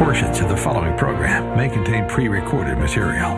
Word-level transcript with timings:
Portions 0.00 0.40
of 0.40 0.48
the 0.48 0.56
following 0.56 0.96
program 0.96 1.54
may 1.58 1.68
contain 1.68 2.08
pre 2.08 2.26
recorded 2.26 2.78
material. 2.78 3.34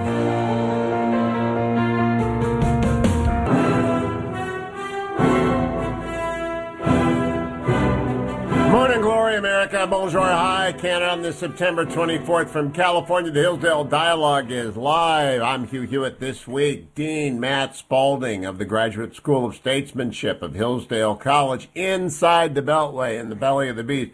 Morning, 8.70 9.00
Glory, 9.00 9.34
America. 9.38 9.88
Bonjour, 9.88 10.22
hi, 10.22 10.72
Canada. 10.78 11.10
On 11.10 11.22
this 11.22 11.36
September 11.36 11.84
24th 11.84 12.50
from 12.50 12.70
California, 12.70 13.32
the 13.32 13.40
Hillsdale 13.40 13.82
Dialogue 13.82 14.52
is 14.52 14.76
live. 14.76 15.42
I'm 15.42 15.66
Hugh 15.66 15.82
Hewitt. 15.82 16.20
This 16.20 16.46
week, 16.46 16.94
Dean 16.94 17.40
Matt 17.40 17.74
Spalding 17.74 18.44
of 18.44 18.58
the 18.58 18.64
Graduate 18.64 19.16
School 19.16 19.44
of 19.44 19.56
Statesmanship 19.56 20.42
of 20.42 20.54
Hillsdale 20.54 21.16
College 21.16 21.68
inside 21.74 22.54
the 22.54 22.62
Beltway 22.62 23.18
in 23.18 23.30
the 23.30 23.34
belly 23.34 23.68
of 23.68 23.74
the 23.74 23.82
beast. 23.82 24.12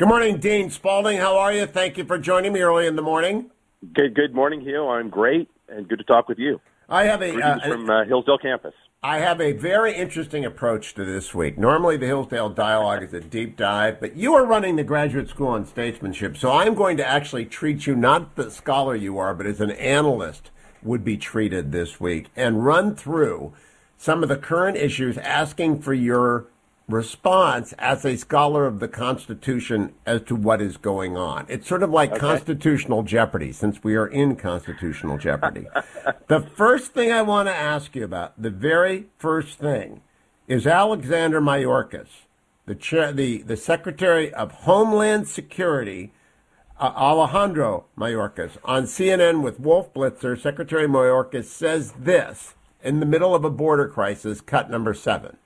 Good 0.00 0.08
morning, 0.08 0.38
Dean 0.38 0.70
Spalding. 0.70 1.18
How 1.18 1.36
are 1.36 1.52
you? 1.52 1.66
Thank 1.66 1.98
you 1.98 2.06
for 2.06 2.16
joining 2.16 2.54
me 2.54 2.60
early 2.60 2.86
in 2.86 2.96
the 2.96 3.02
morning. 3.02 3.50
Good, 3.92 4.14
good 4.14 4.34
morning, 4.34 4.62
Hugh. 4.62 4.88
I'm 4.88 5.10
great 5.10 5.50
and 5.68 5.86
good 5.86 5.98
to 5.98 6.04
talk 6.04 6.26
with 6.26 6.38
you. 6.38 6.58
I 6.88 7.04
have 7.04 7.20
a 7.20 7.38
uh, 7.38 7.60
from 7.68 7.90
uh, 7.90 8.06
Hillsdale 8.06 8.38
campus. 8.38 8.72
I 9.02 9.18
have 9.18 9.42
a 9.42 9.52
very 9.52 9.94
interesting 9.94 10.46
approach 10.46 10.94
to 10.94 11.04
this 11.04 11.34
week. 11.34 11.58
Normally, 11.58 11.98
the 11.98 12.06
Hillsdale 12.06 12.48
Dialogue 12.48 13.02
is 13.02 13.12
a 13.12 13.20
deep 13.20 13.58
dive, 13.58 14.00
but 14.00 14.16
you 14.16 14.32
are 14.32 14.46
running 14.46 14.76
the 14.76 14.84
graduate 14.84 15.28
school 15.28 15.48
on 15.48 15.66
statesmanship, 15.66 16.38
so 16.38 16.50
I'm 16.50 16.74
going 16.74 16.96
to 16.96 17.06
actually 17.06 17.44
treat 17.44 17.86
you 17.86 17.94
not 17.94 18.36
the 18.36 18.50
scholar 18.50 18.96
you 18.96 19.18
are, 19.18 19.34
but 19.34 19.46
as 19.46 19.60
an 19.60 19.72
analyst 19.72 20.50
would 20.82 21.04
be 21.04 21.18
treated 21.18 21.72
this 21.72 22.00
week, 22.00 22.28
and 22.34 22.64
run 22.64 22.96
through 22.96 23.52
some 23.98 24.22
of 24.22 24.30
the 24.30 24.38
current 24.38 24.78
issues, 24.78 25.18
asking 25.18 25.82
for 25.82 25.92
your 25.92 26.46
response 26.90 27.72
as 27.78 28.04
a 28.04 28.16
scholar 28.16 28.66
of 28.66 28.80
the 28.80 28.88
Constitution 28.88 29.94
as 30.06 30.22
to 30.22 30.36
what 30.36 30.60
is 30.60 30.76
going 30.76 31.16
on. 31.16 31.46
It's 31.48 31.66
sort 31.66 31.82
of 31.82 31.90
like 31.90 32.18
constitutional 32.18 33.02
jeopardy, 33.02 33.52
since 33.52 33.82
we 33.82 33.96
are 33.96 34.06
in 34.06 34.36
constitutional 34.36 35.18
jeopardy. 35.18 35.66
the 36.28 36.40
first 36.40 36.92
thing 36.92 37.12
I 37.12 37.22
want 37.22 37.48
to 37.48 37.54
ask 37.54 37.94
you 37.96 38.04
about, 38.04 38.40
the 38.40 38.50
very 38.50 39.06
first 39.18 39.58
thing, 39.58 40.02
is 40.46 40.66
Alexander 40.66 41.40
Mayorkas, 41.40 42.08
the 42.66 42.74
chair, 42.74 43.12
the, 43.12 43.42
the 43.42 43.56
Secretary 43.56 44.32
of 44.32 44.52
Homeland 44.52 45.28
Security, 45.28 46.12
uh, 46.78 46.92
Alejandro 46.94 47.86
Mayorkas, 47.96 48.56
on 48.64 48.84
CNN 48.84 49.42
with 49.42 49.60
Wolf 49.60 49.92
Blitzer. 49.94 50.40
Secretary 50.40 50.86
Mayorkas 50.86 51.44
says 51.44 51.92
this 51.98 52.54
in 52.82 53.00
the 53.00 53.06
middle 53.06 53.34
of 53.34 53.44
a 53.44 53.50
border 53.50 53.88
crisis, 53.88 54.40
cut 54.40 54.70
number 54.70 54.94
seven 54.94 55.36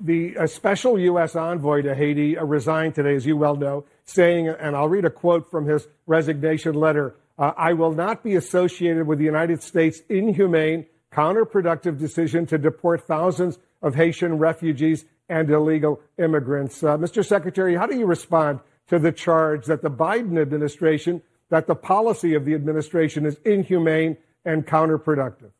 the 0.00 0.34
special 0.46 0.98
U.S. 0.98 1.36
envoy 1.36 1.82
to 1.82 1.94
Haiti 1.94 2.38
uh, 2.38 2.44
resigned 2.44 2.94
today, 2.94 3.14
as 3.14 3.26
you 3.26 3.36
well 3.36 3.54
know, 3.54 3.84
saying, 4.04 4.48
and 4.48 4.74
I'll 4.74 4.88
read 4.88 5.04
a 5.04 5.10
quote 5.10 5.50
from 5.50 5.66
his 5.66 5.86
resignation 6.06 6.74
letter 6.74 7.14
uh, 7.40 7.54
I 7.56 7.72
will 7.72 7.92
not 7.92 8.22
be 8.22 8.36
associated 8.36 9.06
with 9.06 9.18
the 9.18 9.24
United 9.24 9.62
States' 9.62 10.02
inhumane, 10.10 10.84
counterproductive 11.10 11.98
decision 11.98 12.44
to 12.46 12.58
deport 12.58 13.06
thousands 13.06 13.58
of 13.80 13.94
Haitian 13.94 14.36
refugees 14.36 15.06
and 15.30 15.48
illegal 15.48 16.00
immigrants. 16.18 16.82
Uh, 16.82 16.98
Mr. 16.98 17.24
Secretary, 17.24 17.74
how 17.74 17.86
do 17.86 17.96
you 17.96 18.04
respond 18.04 18.60
to 18.88 18.98
the 18.98 19.10
charge 19.10 19.64
that 19.66 19.80
the 19.80 19.90
Biden 19.90 20.40
administration, 20.40 21.22
that 21.48 21.66
the 21.66 21.74
policy 21.74 22.34
of 22.34 22.44
the 22.44 22.52
administration 22.52 23.24
is 23.24 23.38
inhumane 23.46 24.18
and 24.44 24.66
counterproductive? 24.66 25.52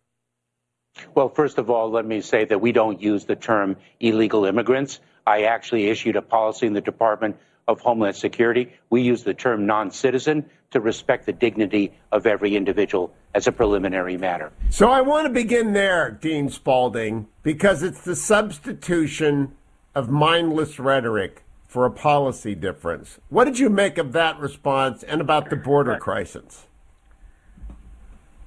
Well, 1.15 1.29
first 1.29 1.59
of 1.59 1.71
all, 1.71 1.91
let 1.91 2.05
me 2.05 2.21
say 2.21 2.45
that 2.45 2.61
we 2.61 2.73
don't 2.73 3.01
use 3.01 3.25
the 3.25 3.37
term 3.37 3.77
illegal 4.01 4.45
immigrants. 4.45 5.01
I 5.27 5.43
actually 5.43 5.89
issued 5.89 6.17
a 6.17 6.23
policy 6.23 6.67
in 6.67 6.73
the 6.73 6.81
Department 6.81 7.37
of 7.69 7.81
Homeland 7.81 8.17
Security. 8.17 8.73
We 8.91 9.03
use 9.03 9.23
the 9.23 9.35
term 9.35 9.67
non 9.67 9.91
citizen 9.91 10.49
to 10.71 10.81
respect 10.81 11.27
the 11.27 11.33
dignity 11.33 11.93
of 12.13 12.27
every 12.27 12.57
individual 12.57 13.13
as 13.35 13.47
a 13.47 13.53
preliminary 13.53 14.17
matter. 14.17 14.53
So 14.71 14.91
I 14.91 15.01
want 15.01 15.27
to 15.27 15.33
begin 15.33 15.73
there, 15.73 16.11
Dean 16.11 16.49
Spalding, 16.49 17.29
because 17.43 17.83
it's 17.83 18.03
the 18.03 18.17
substitution 18.17 19.53
of 19.95 20.09
mindless 20.09 20.79
rhetoric 20.79 21.45
for 21.67 21.87
a 21.87 21.91
policy 21.91 22.55
difference. 22.55 23.19
What 23.29 23.45
did 23.45 23.59
you 23.59 23.69
make 23.71 23.99
of 23.99 24.13
that 24.13 24.39
response 24.39 25.03
and 25.03 25.21
about 25.21 25.51
the 25.51 25.57
border 25.57 25.97
crisis? 25.99 26.67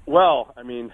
Well, 0.06 0.52
I 0.56 0.62
mean, 0.62 0.92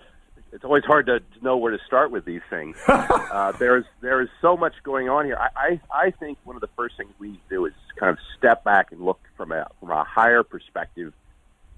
it's 0.53 0.65
always 0.65 0.85
hard 0.85 1.07
to, 1.07 1.21
to 1.21 1.45
know 1.45 1.57
where 1.57 1.73
to 1.73 1.79
start 1.87 2.11
with 2.11 2.25
these 2.25 2.41
things. 2.51 2.77
uh, 2.89 3.53
there's 3.53 3.85
there 4.01 4.21
is 4.21 4.29
so 4.41 4.57
much 4.57 4.75
going 4.83 5.09
on 5.09 5.25
here. 5.25 5.37
I, 5.37 5.49
I 5.57 5.81
I 6.07 6.11
think 6.11 6.39
one 6.45 6.57
of 6.57 6.61
the 6.61 6.71
first 6.77 6.97
things 6.97 7.11
we 7.19 7.41
do 7.49 7.67
is 7.67 7.73
kind 7.97 8.11
of 8.11 8.19
step 8.37 8.65
back 8.65 8.93
and 8.93 9.01
look 9.01 9.21
from 9.37 9.53
a 9.53 9.69
from 9.79 9.91
a 9.91 10.05
higher 10.05 10.43
perspective 10.43 11.13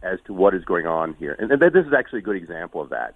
as 0.03 0.19
to 0.27 0.33
what 0.33 0.55
is 0.55 0.65
going 0.65 0.87
on 0.87 1.15
here. 1.15 1.37
And, 1.39 1.51
and 1.53 1.61
this 1.61 1.87
is 1.87 1.93
actually 1.93 2.21
a 2.21 2.23
good 2.23 2.37
example 2.37 2.81
of 2.81 2.91
that. 2.91 3.15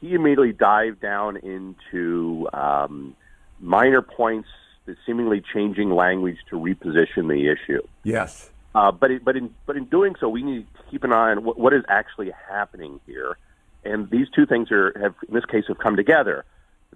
He 0.00 0.14
immediately 0.14 0.52
dived 0.52 1.00
down 1.00 1.36
into 1.36 2.48
um, 2.52 3.14
minor 3.60 4.02
points, 4.02 4.48
the 4.86 4.96
seemingly 5.06 5.42
changing 5.52 5.90
language 5.90 6.38
to 6.50 6.56
reposition 6.56 7.28
the 7.28 7.48
issue. 7.48 7.82
Yes. 8.02 8.50
Uh, 8.74 8.90
but 8.90 9.10
it, 9.10 9.24
but 9.24 9.36
in 9.36 9.54
but 9.66 9.76
in 9.76 9.84
doing 9.84 10.14
so, 10.18 10.28
we 10.28 10.42
need 10.42 10.66
to 10.74 10.82
keep 10.90 11.04
an 11.04 11.12
eye 11.12 11.30
on 11.30 11.44
what, 11.44 11.58
what 11.58 11.72
is 11.72 11.84
actually 11.88 12.30
happening 12.48 13.00
here 13.06 13.36
and 13.84 14.10
these 14.10 14.28
two 14.34 14.46
things 14.46 14.70
are 14.70 14.92
have 15.00 15.14
in 15.28 15.34
this 15.34 15.44
case 15.44 15.64
have 15.68 15.78
come 15.78 15.96
together. 15.96 16.44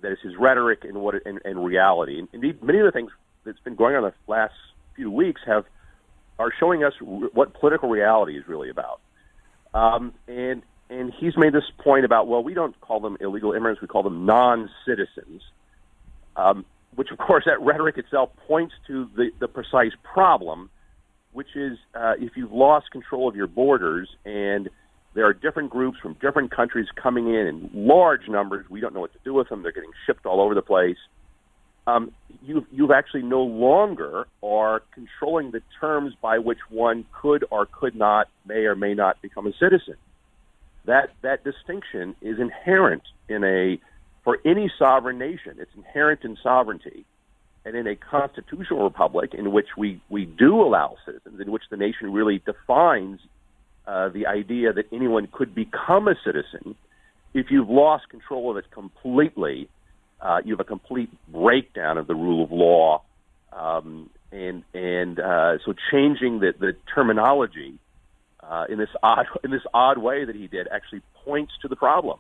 That 0.01 0.13
is 0.13 0.19
his 0.23 0.37
rhetoric 0.37 0.85
and 0.85 0.99
what 0.99 1.15
and, 1.27 1.41
and 1.45 1.65
reality. 1.65 2.19
And 2.19 2.29
indeed, 2.33 2.63
many 2.63 2.79
of 2.79 2.85
the 2.87 2.93
things 2.93 3.11
that's 3.45 3.61
been 3.61 3.77
going 3.77 3.95
on 3.95 4.03
the 4.03 4.13
last 4.27 4.55
few 4.97 5.11
weeks 5.11 5.41
have 5.47 5.65
are 6.39 6.53
showing 6.59 6.83
us 6.83 6.95
what 7.01 7.55
political 7.55 7.89
reality 7.89 8.37
is 8.37 8.49
really 8.49 8.69
about. 8.69 9.01
Um, 9.75 10.13
and 10.27 10.63
and 10.91 11.13
he's 11.19 11.37
made 11.37 11.53
this 11.53 11.71
point 11.79 12.05
about 12.05 12.27
well, 12.27 12.43
we 12.43 12.55
don't 12.55 12.79
call 12.81 13.01
them 13.01 13.17
illegal 13.21 13.53
immigrants, 13.53 13.81
we 13.81 13.89
call 13.89 14.03
them 14.03 14.27
non-citizens. 14.27 15.43
Um, 16.35 16.65
which, 16.95 17.11
of 17.11 17.19
course, 17.19 17.45
that 17.47 17.61
rhetoric 17.61 17.97
itself 17.97 18.31
points 18.47 18.75
to 18.87 19.09
the, 19.17 19.31
the 19.39 19.49
precise 19.49 19.93
problem, 20.03 20.71
which 21.33 21.57
is 21.57 21.79
uh, 21.95 22.15
if 22.19 22.37
you've 22.37 22.53
lost 22.53 22.91
control 22.91 23.29
of 23.29 23.37
your 23.37 23.47
borders 23.47 24.09
and 24.25 24.69
there 25.15 25.27
are 25.27 25.35
different 25.35 25.71
groups 25.71 25.99
from 26.01 26.15
different 26.15 26.51
countries 26.51 26.87
coming 27.01 27.29
in 27.29 27.47
in 27.47 27.71
large 27.73 28.29
numbers. 28.29 28.69
We 28.71 28.81
don't 28.81 28.95
know 28.95 29.01
what 29.01 29.13
to 29.13 29.19
do 29.25 29.35
with 29.35 29.49
them. 29.49 29.63
They're 29.63 29.73
getting 29.73 29.93
shipped 30.07 30.25
all 30.25 30.41
over 30.41 30.55
the 30.55 30.63
place. 30.63 30.97
Um, 31.87 32.13
you've, 32.43 32.65
you've 32.71 32.93
actually 32.93 33.23
no 33.23 33.43
longer 33.43 34.27
are 34.43 34.83
controlling 34.95 35.51
the 35.51 35.63
terms 35.81 36.15
by 36.23 36.39
which 36.39 36.61
one 36.71 37.05
could 37.21 37.45
or 37.51 37.67
could 37.67 37.97
not, 37.97 38.29
may 38.47 38.65
or 38.65 38.77
may 38.77 38.95
not 38.95 39.21
become 39.21 39.47
a 39.47 39.53
citizen. 39.59 39.97
That 40.85 41.11
that 41.23 41.45
distinction 41.45 42.17
is 42.21 42.41
inherent 42.41 43.03
in 43.29 43.45
a 43.45 43.79
for 44.25 44.39
any 44.45 44.71
sovereign 44.79 45.19
nation. 45.19 45.57
It's 45.59 45.71
inherent 45.77 46.25
in 46.25 46.37
sovereignty, 46.43 47.05
and 47.65 47.77
in 47.77 47.87
a 47.87 47.95
constitutional 47.95 48.85
republic 48.85 49.33
in 49.33 49.53
which 49.53 49.69
we 49.77 50.01
we 50.09 50.25
do 50.25 50.61
allow 50.61 50.97
citizens, 51.05 51.41
in 51.41 51.53
which 51.53 51.63
the 51.71 51.77
nation 51.77 52.13
really 52.13 52.43
defines 52.45 53.21
uh, 53.87 54.09
the 54.09 54.27
idea 54.27 54.73
that 54.73 54.87
anyone 54.93 55.29
could 55.31 55.55
become 55.55 56.09
a 56.09 56.15
citizen 56.25 56.75
if 57.35 57.51
you've 57.51 57.69
lost 57.69 58.09
control 58.09 58.51
of 58.51 58.57
it 58.57 58.71
completely. 58.71 59.69
Uh, 60.21 60.41
you 60.45 60.53
have 60.53 60.61
a 60.61 60.65
complete 60.65 61.11
breakdown 61.29 61.99
of 61.99 62.07
the 62.07 62.15
rule 62.15 62.45
of 62.45 62.53
law, 62.53 63.03
um, 63.53 64.09
and 64.31 64.63
and 64.73 65.19
uh, 65.19 65.59
so 65.65 65.75
changing 65.91 66.39
the, 66.39 66.55
the 66.59 66.77
terminology 66.95 67.75
uh, 68.41 68.67
in 68.69 68.79
this 68.79 68.89
odd 69.03 69.27
in 69.45 69.51
this 69.51 69.63
odd 69.75 69.99
way 69.99 70.25
that 70.25 70.37
he 70.37 70.47
did 70.47 70.69
actually 70.69 71.03
points 71.25 71.53
to 71.63 71.69
the 71.69 71.77
problem. 71.77 72.19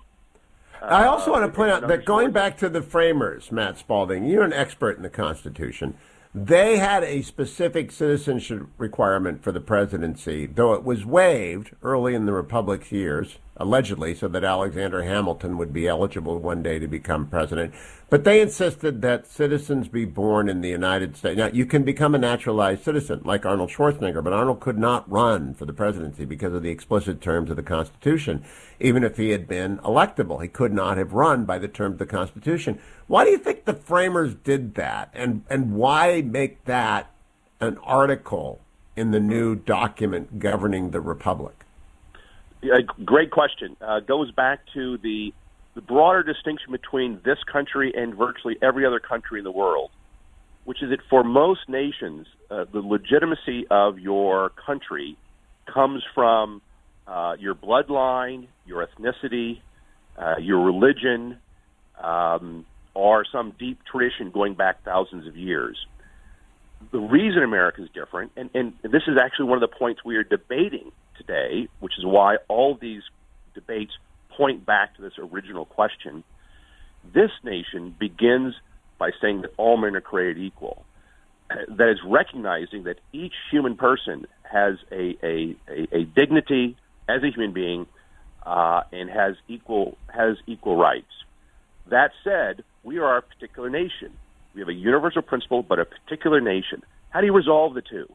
I 0.81 1.07
also 1.07 1.31
want 1.31 1.45
to 1.45 1.57
point 1.57 1.71
out 1.71 1.87
that 1.87 2.05
going 2.05 2.33
back 2.33 2.59
to 2.59 2.69
the 2.69 2.83
framers, 2.83 3.53
Matt 3.53 3.79
Spalding, 3.79 4.27
you're 4.27 4.43
an 4.43 4.53
expert 4.53 4.97
in 4.97 5.05
the 5.05 5.11
Constitution. 5.11 5.95
They 6.35 6.79
had 6.79 7.05
a 7.05 7.21
specific 7.21 7.93
citizenship 7.93 8.67
requirement 8.79 9.43
for 9.43 9.53
the 9.53 9.61
presidency, 9.61 10.47
though 10.47 10.73
it 10.73 10.83
was 10.83 11.05
waived 11.05 11.77
early 11.83 12.15
in 12.15 12.25
the 12.25 12.33
Republic's 12.33 12.91
years, 12.91 13.37
allegedly, 13.57 14.15
so 14.15 14.29
that 14.29 14.45
Alexander 14.45 15.03
Hamilton 15.03 15.59
would 15.59 15.73
be 15.73 15.87
eligible 15.87 16.39
one 16.39 16.63
day 16.63 16.79
to 16.79 16.89
become 16.89 17.27
president. 17.27 17.75
But 18.09 18.25
they 18.25 18.41
insisted 18.41 19.03
that 19.03 19.27
citizens 19.27 19.89
be 19.89 20.05
born 20.05 20.49
in 20.49 20.61
the 20.61 20.69
United 20.69 21.17
States. 21.17 21.39
Now, 21.39 21.47
you 21.47 21.65
can 21.65 21.83
become 21.83 22.15
a 22.15 22.19
naturalized 22.19 22.85
citizen, 22.85 23.23
like 23.25 23.47
Arnold 23.47 23.71
Schwarzenegger, 23.71 24.23
but 24.23 24.33
Arnold 24.33 24.61
could 24.61 24.79
not 24.79 25.11
run 25.11 25.55
for 25.55 25.65
the 25.65 25.73
presidency 25.73 26.25
because 26.25 26.53
of 26.55 26.63
the 26.63 26.71
explicit 26.71 27.21
terms 27.21 27.51
of 27.51 27.57
the 27.57 27.63
Constitution. 27.63 28.45
Even 28.81 29.05
if 29.05 29.17
he 29.17 29.31
had 29.31 29.47
been 29.47 29.79
electable, 29.79 30.43
he 30.43 30.49
could 30.49 30.73
not 30.73 30.97
have 30.97 31.13
run 31.13 31.45
by 31.45 31.59
the 31.59 31.69
terms 31.69 31.95
of 31.95 31.99
the 31.99 32.07
Constitution. 32.07 32.79
Why 33.07 33.25
do 33.25 33.31
you 33.31 33.39
think 33.39 33.65
the 33.65 33.75
framers 33.75 34.35
did 34.35 34.75
that, 34.75 35.11
and 35.15 35.45
and 35.49 35.75
why 35.75 36.23
make 36.23 36.65
that 36.65 37.11
an 37.61 37.79
article 37.79 38.61
in 38.97 39.11
the 39.11 39.21
new 39.21 39.55
document 39.55 40.39
governing 40.39 40.91
the 40.91 41.01
republic? 41.01 41.62
Yeah, 42.63 42.75
great 43.05 43.31
question. 43.33 43.77
Uh, 43.81 44.01
goes 44.01 44.31
back 44.31 44.61
to 44.75 44.99
the 44.99 45.33
the 45.75 45.81
broader 45.81 46.23
distinction 46.23 46.71
between 46.71 47.19
this 47.25 47.39
country 47.51 47.93
and 47.97 48.15
virtually 48.15 48.57
every 48.61 48.85
other 48.85 49.01
country 49.01 49.41
in 49.41 49.45
the 49.45 49.51
world, 49.51 49.91
which 50.65 50.83
is 50.83 50.91
that 50.91 51.01
for 51.09 51.25
most 51.25 51.61
nations, 51.67 52.27
uh, 52.51 52.67
the 52.71 52.81
legitimacy 52.81 53.67
of 53.71 53.99
your 53.99 54.51
country 54.67 55.17
comes 55.73 56.03
from 56.15 56.61
uh, 57.07 57.37
your 57.39 57.55
bloodline, 57.55 58.49
your 58.67 58.87
ethnicity, 58.87 59.61
uh, 60.19 60.35
your 60.41 60.61
religion, 60.61 61.39
um, 61.99 62.67
or 62.93 63.25
some 63.33 63.55
deep 63.59 63.79
tradition 63.91 64.31
going 64.31 64.53
back 64.55 64.85
thousands 64.85 65.27
of 65.27 65.39
years. 65.39 65.79
The 66.91 67.01
reason 67.01 67.43
America 67.43 67.83
is 67.83 67.89
different, 67.95 68.33
and, 68.37 68.51
and 68.55 68.75
this 68.83 69.05
is 69.07 69.17
actually 69.19 69.47
one 69.47 69.63
of 69.63 69.69
the 69.69 69.75
points 69.75 70.05
we 70.05 70.17
are 70.17 70.25
debating 70.25 70.93
today, 71.17 71.69
which 71.81 71.95
is 71.99 72.05
why 72.05 72.37
all 72.49 72.77
these 72.81 73.03
debates 73.55 73.93
point 74.37 74.65
back 74.65 74.97
to 74.97 75.03
this 75.03 75.13
original 75.19 75.65
question. 75.65 76.25
This 77.13 77.31
nation 77.43 77.95
begins 77.99 78.55
by 78.99 79.11
saying 79.21 79.43
that 79.43 79.51
all 79.57 79.77
men 79.77 79.97
are 79.97 80.01
created 80.01 80.39
equal. 80.39 80.85
That 81.69 81.91
is 81.91 81.99
recognizing 82.05 82.85
that 82.85 82.99
each 83.13 83.35
human 83.51 83.77
person 83.77 84.27
has 84.43 84.77
a, 84.91 85.17
a, 85.23 85.57
a, 85.69 85.97
a 85.97 86.05
dignity 86.05 86.77
as 87.09 87.23
a 87.23 87.31
human 87.31 87.53
being 87.53 87.87
uh, 88.45 88.83
and 88.93 89.11
has 89.11 89.35
equal 89.49 89.97
has 90.09 90.37
equal 90.47 90.77
rights. 90.77 91.13
That 91.89 92.13
said, 92.25 92.65
we 92.83 92.99
are 92.99 93.19
a 93.19 93.23
particular 93.23 93.71
nation. 93.71 94.17
We 94.55 94.61
have 94.61 94.69
a 94.69 94.75
universal 94.75 95.23
principle, 95.23 95.63
but 95.63 95.79
a 95.79 95.85
particular 95.85 96.41
nation. 96.41 96.83
How 97.11 97.21
do 97.21 97.27
you 97.27 97.35
resolve 97.35 97.75
the 97.75 97.83
two? 97.83 98.13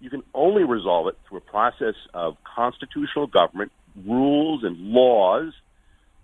You 0.00 0.10
can 0.10 0.22
only 0.34 0.64
resolve 0.64 1.08
it 1.08 1.18
through 1.28 1.38
a 1.38 1.42
process 1.42 1.94
of 2.14 2.36
constitutional 2.44 3.26
government, 3.26 3.72
rules, 4.06 4.62
and 4.64 4.76
laws. 4.78 5.52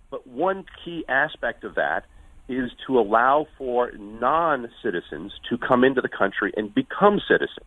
But 0.09 0.25
one 0.27 0.65
key 0.83 1.03
aspect 1.09 1.63
of 1.63 1.75
that 1.75 2.05
is 2.47 2.71
to 2.87 2.99
allow 2.99 3.47
for 3.57 3.91
non 3.91 4.69
citizens 4.83 5.33
to 5.49 5.57
come 5.57 5.83
into 5.83 6.01
the 6.01 6.09
country 6.09 6.53
and 6.55 6.73
become 6.73 7.19
citizens. 7.27 7.65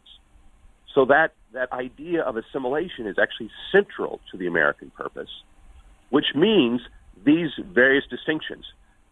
So 0.94 1.04
that, 1.06 1.34
that 1.52 1.70
idea 1.72 2.22
of 2.22 2.36
assimilation 2.36 3.06
is 3.06 3.18
actually 3.18 3.50
central 3.70 4.20
to 4.30 4.38
the 4.38 4.46
American 4.46 4.90
purpose, 4.90 5.30
which 6.10 6.34
means 6.34 6.80
these 7.24 7.50
various 7.58 8.04
distinctions 8.08 8.64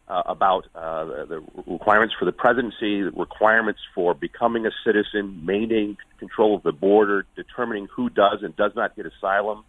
uh, 0.08 0.22
about 0.26 0.66
uh, 0.74 1.04
the 1.04 1.42
requirements 1.66 2.14
for 2.18 2.24
the 2.24 2.32
presidency, 2.32 3.02
the 3.02 3.12
requirements 3.16 3.80
for 3.94 4.14
becoming 4.14 4.66
a 4.66 4.70
citizen, 4.84 5.44
maintaining 5.44 5.96
control 6.18 6.56
of 6.56 6.62
the 6.62 6.72
border, 6.72 7.26
determining 7.34 7.88
who 7.94 8.08
does 8.08 8.38
and 8.42 8.54
does 8.56 8.72
not 8.76 8.94
get 8.94 9.06
asylum. 9.06 9.64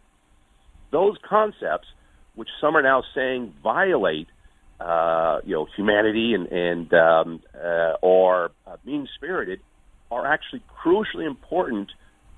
Those 0.91 1.17
concepts, 1.27 1.87
which 2.35 2.49
some 2.61 2.77
are 2.77 2.83
now 2.83 3.03
saying 3.15 3.53
violate, 3.63 4.27
uh, 4.79 5.39
you 5.43 5.55
know, 5.55 5.67
humanity 5.75 6.33
and 6.35 6.47
and 6.47 6.93
um, 6.93 7.41
uh, 7.55 7.93
or 8.01 8.51
uh, 8.67 8.77
mean 8.85 9.07
spirited, 9.15 9.59
are 10.11 10.25
actually 10.25 10.61
crucially 10.83 11.25
important 11.25 11.91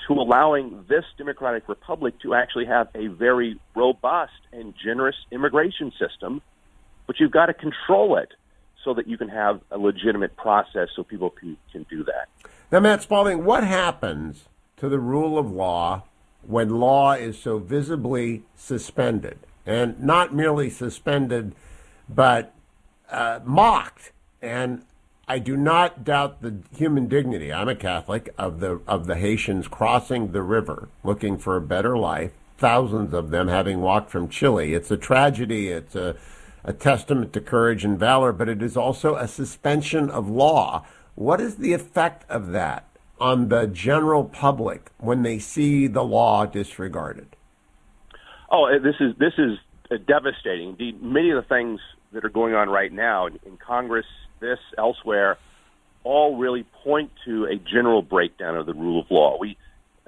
to 0.07 0.13
allowing 0.13 0.85
this 0.87 1.03
democratic 1.17 1.67
republic 1.67 2.15
to 2.21 2.33
actually 2.33 2.65
have 2.65 2.87
a 2.95 3.07
very 3.07 3.59
robust 3.75 4.31
and 4.53 4.73
generous 4.81 5.15
immigration 5.31 5.91
system 5.99 6.41
but 7.09 7.19
you've 7.19 7.31
got 7.31 7.47
to 7.47 7.55
control 7.55 8.17
it 8.17 8.29
so 8.83 8.93
that 8.93 9.07
you 9.07 9.17
can 9.17 9.29
have 9.29 9.61
a 9.71 9.79
legitimate 9.79 10.37
process 10.37 10.89
so 10.95 11.01
people 11.01 11.31
can, 11.31 11.57
can 11.71 11.83
do 11.89 12.03
that. 12.03 12.27
Now, 12.71 12.81
Matt 12.81 13.01
Spalding, 13.01 13.43
what 13.43 13.63
happens 13.63 14.43
to 14.77 14.87
the 14.87 14.99
rule 14.99 15.39
of 15.39 15.51
law 15.51 16.03
when 16.43 16.69
law 16.69 17.13
is 17.13 17.39
so 17.39 17.57
visibly 17.57 18.43
suspended? 18.55 19.39
And 19.65 19.99
not 19.99 20.35
merely 20.35 20.69
suspended, 20.69 21.55
but 22.07 22.53
uh, 23.09 23.39
mocked. 23.43 24.11
And 24.39 24.83
I 25.27 25.39
do 25.39 25.57
not 25.57 26.03
doubt 26.03 26.43
the 26.43 26.57
human 26.77 27.07
dignity. 27.07 27.51
I'm 27.51 27.69
a 27.69 27.75
Catholic 27.75 28.29
of 28.37 28.59
the 28.59 28.81
of 28.87 29.07
the 29.07 29.15
Haitians 29.15 29.67
crossing 29.67 30.31
the 30.31 30.43
river 30.43 30.89
looking 31.03 31.39
for 31.39 31.55
a 31.55 31.61
better 31.61 31.97
life. 31.97 32.33
Thousands 32.59 33.15
of 33.15 33.31
them 33.31 33.47
having 33.47 33.81
walked 33.81 34.11
from 34.11 34.29
Chile. 34.29 34.75
It's 34.75 34.91
a 34.91 34.97
tragedy. 34.97 35.69
It's 35.69 35.95
a 35.95 36.15
a 36.63 36.73
testament 36.73 37.33
to 37.33 37.41
courage 37.41 37.85
and 37.85 37.97
valor, 37.97 38.31
but 38.31 38.49
it 38.49 38.61
is 38.61 38.75
also 38.75 39.15
a 39.15 39.27
suspension 39.27 40.09
of 40.09 40.29
law. 40.29 40.85
What 41.15 41.41
is 41.41 41.55
the 41.55 41.73
effect 41.73 42.29
of 42.29 42.51
that 42.51 42.87
on 43.19 43.49
the 43.49 43.67
general 43.67 44.23
public 44.23 44.91
when 44.97 45.23
they 45.23 45.39
see 45.39 45.87
the 45.87 46.03
law 46.03 46.45
disregarded? 46.45 47.35
Oh, 48.51 48.65
uh, 48.65 48.79
this 48.79 48.95
is 48.99 49.15
this 49.17 49.33
is 49.37 49.57
uh, 49.91 49.97
devastating. 50.07 50.69
Indeed, 50.69 51.01
many 51.03 51.29
of 51.29 51.35
the 51.35 51.47
things 51.47 51.79
that 52.13 52.25
are 52.25 52.29
going 52.29 52.55
on 52.55 52.69
right 52.69 52.91
now 52.91 53.27
in, 53.27 53.39
in 53.45 53.57
Congress, 53.57 54.05
this 54.39 54.59
elsewhere, 54.77 55.37
all 56.03 56.37
really 56.37 56.63
point 56.83 57.11
to 57.25 57.45
a 57.45 57.55
general 57.55 58.01
breakdown 58.01 58.55
of 58.55 58.65
the 58.65 58.73
rule 58.73 59.01
of 59.01 59.11
law. 59.11 59.37
We 59.39 59.57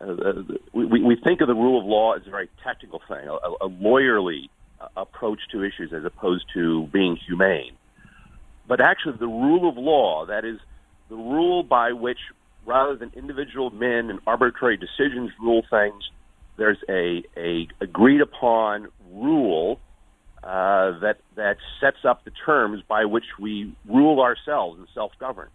uh, 0.02 0.34
we, 0.74 1.04
we 1.04 1.16
think 1.16 1.42
of 1.42 1.48
the 1.48 1.54
rule 1.54 1.80
of 1.80 1.86
law 1.86 2.14
as 2.14 2.26
a 2.26 2.32
very 2.32 2.50
technical 2.64 3.02
thing, 3.08 3.28
a, 3.28 3.66
a 3.66 3.70
lawyerly 3.70 4.50
approach 4.96 5.40
to 5.52 5.64
issues 5.64 5.94
as 5.94 6.06
opposed 6.06 6.46
to 6.54 6.88
being 6.88 7.18
humane. 7.28 7.74
But 8.68 8.82
actually, 8.82 9.18
the 9.18 9.28
rule 9.28 9.68
of 9.68 9.78
law, 9.78 10.26
that 10.28 10.46
is, 10.46 10.60
the 11.10 11.16
rule 11.16 11.64
by 11.64 11.92
which 11.92 12.20
rather 12.66 12.96
than 12.96 13.12
individual 13.16 13.70
men 13.70 14.10
and 14.10 14.20
arbitrary 14.28 14.78
decisions 14.78 15.32
rule 15.42 15.64
things, 15.70 16.10
there's 16.58 16.78
a, 16.88 17.24
a 17.38 17.68
agreed 17.82 18.22
upon 18.22 18.88
rule 19.12 19.80
uh, 20.44 21.00
that 21.00 21.18
that 21.36 21.58
sets 21.80 22.04
up 22.04 22.24
the 22.24 22.32
terms 22.46 22.82
by 22.88 23.06
which 23.06 23.26
we 23.40 23.76
rule 23.88 24.22
ourselves 24.22 24.80
and 24.80 24.88
self 24.94 25.12
govern. 25.20 25.50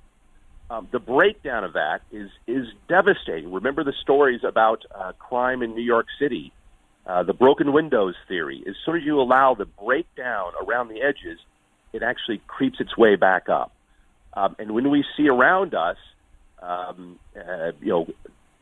Um, 0.68 0.88
the 0.90 0.98
breakdown 0.98 1.64
of 1.64 1.74
that 1.74 2.02
is 2.10 2.30
is 2.46 2.66
devastating. 2.88 3.52
Remember 3.52 3.84
the 3.84 3.94
stories 4.02 4.40
about 4.42 4.84
uh, 4.94 5.12
crime 5.18 5.62
in 5.62 5.74
New 5.74 5.82
York 5.82 6.06
City 6.18 6.52
uh, 7.06 7.22
the 7.22 7.32
broken 7.32 7.72
windows 7.72 8.14
theory. 8.28 8.64
As 8.66 8.74
soon 8.84 8.96
as 8.96 9.02
you 9.04 9.20
allow 9.20 9.54
the 9.54 9.64
breakdown 9.64 10.52
around 10.66 10.88
the 10.88 11.02
edges, 11.02 11.38
it 11.92 12.02
actually 12.02 12.40
creeps 12.46 12.80
its 12.80 12.96
way 12.96 13.16
back 13.16 13.48
up. 13.48 13.72
Um, 14.34 14.56
and 14.58 14.72
when 14.72 14.90
we 14.90 15.04
see 15.16 15.28
around 15.28 15.74
us, 15.74 15.96
um, 16.60 17.18
uh, 17.36 17.72
you 17.80 17.88
know, 17.88 18.06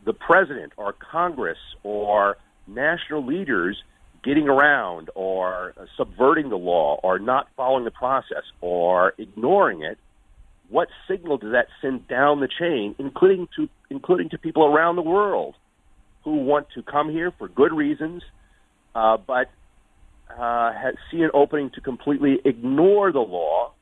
the 0.04 0.12
president 0.12 0.72
or 0.76 0.92
Congress 0.92 1.58
or 1.82 2.36
national 2.66 3.24
leaders 3.24 3.82
getting 4.22 4.48
around 4.48 5.10
or 5.14 5.74
uh, 5.76 5.86
subverting 5.96 6.50
the 6.50 6.56
law 6.56 7.00
or 7.02 7.18
not 7.18 7.48
following 7.56 7.84
the 7.84 7.90
process 7.90 8.44
or 8.60 9.14
ignoring 9.18 9.82
it, 9.82 9.98
what 10.68 10.88
signal 11.08 11.38
does 11.38 11.52
that 11.52 11.68
send 11.80 12.06
down 12.08 12.40
the 12.40 12.48
chain, 12.48 12.94
including 12.98 13.48
to 13.56 13.68
including 13.90 14.28
to 14.30 14.38
people 14.38 14.64
around 14.64 14.96
the 14.96 15.02
world? 15.02 15.54
who 16.24 16.36
want 16.36 16.66
to 16.74 16.82
come 16.82 17.10
here 17.10 17.30
for 17.38 17.48
good 17.48 17.72
reasons, 17.72 18.22
uh, 18.94 19.16
but 19.16 19.50
uh, 20.38 20.72
see 21.10 21.22
an 21.22 21.30
opening 21.34 21.70
to 21.70 21.80
completely 21.80 22.40
ignore 22.44 23.12
the 23.12 23.20
law. 23.20 23.72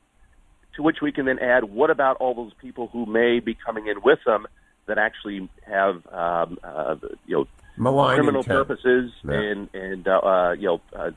To 0.75 0.81
which 0.81 0.97
we 1.03 1.11
can 1.11 1.25
then 1.27 1.37
add, 1.37 1.65
what 1.65 1.91
about 1.91 2.17
all 2.17 2.33
those 2.33 2.53
people 2.59 2.87
who 2.87 3.05
may 3.05 3.39
be 3.39 3.53
coming 3.53 3.85
in 3.85 3.97
with 4.03 4.17
them 4.25 4.47
that 4.87 4.97
actually 4.97 5.47
have, 5.67 5.97
um, 6.07 6.57
uh, 6.63 6.95
you 7.27 7.37
know, 7.37 7.47
Malign 7.77 8.15
criminal 8.15 8.41
intent. 8.41 8.67
purposes 8.67 9.11
Yeah. 9.23 9.33
and 9.35 9.69
and 9.75 10.07
uh, 10.07 10.17
uh, 10.17 10.51
you 10.53 10.67
know, 10.67 10.81
uh, 10.95 11.11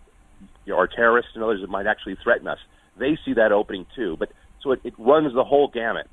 you 0.67 0.73
know, 0.73 0.79
are 0.79 0.87
terrorists 0.87 1.33
and 1.35 1.43
others 1.43 1.63
that 1.63 1.71
might 1.71 1.87
actually 1.87 2.17
threaten 2.23 2.47
us. 2.49 2.59
They 2.99 3.19
see 3.25 3.33
that 3.35 3.51
opening 3.51 3.87
too, 3.95 4.17
but 4.19 4.31
so 4.63 4.73
it, 4.73 4.81
it 4.85 4.95
runs 4.99 5.35
the 5.35 5.45
whole 5.45 5.69
gamut. 5.69 6.07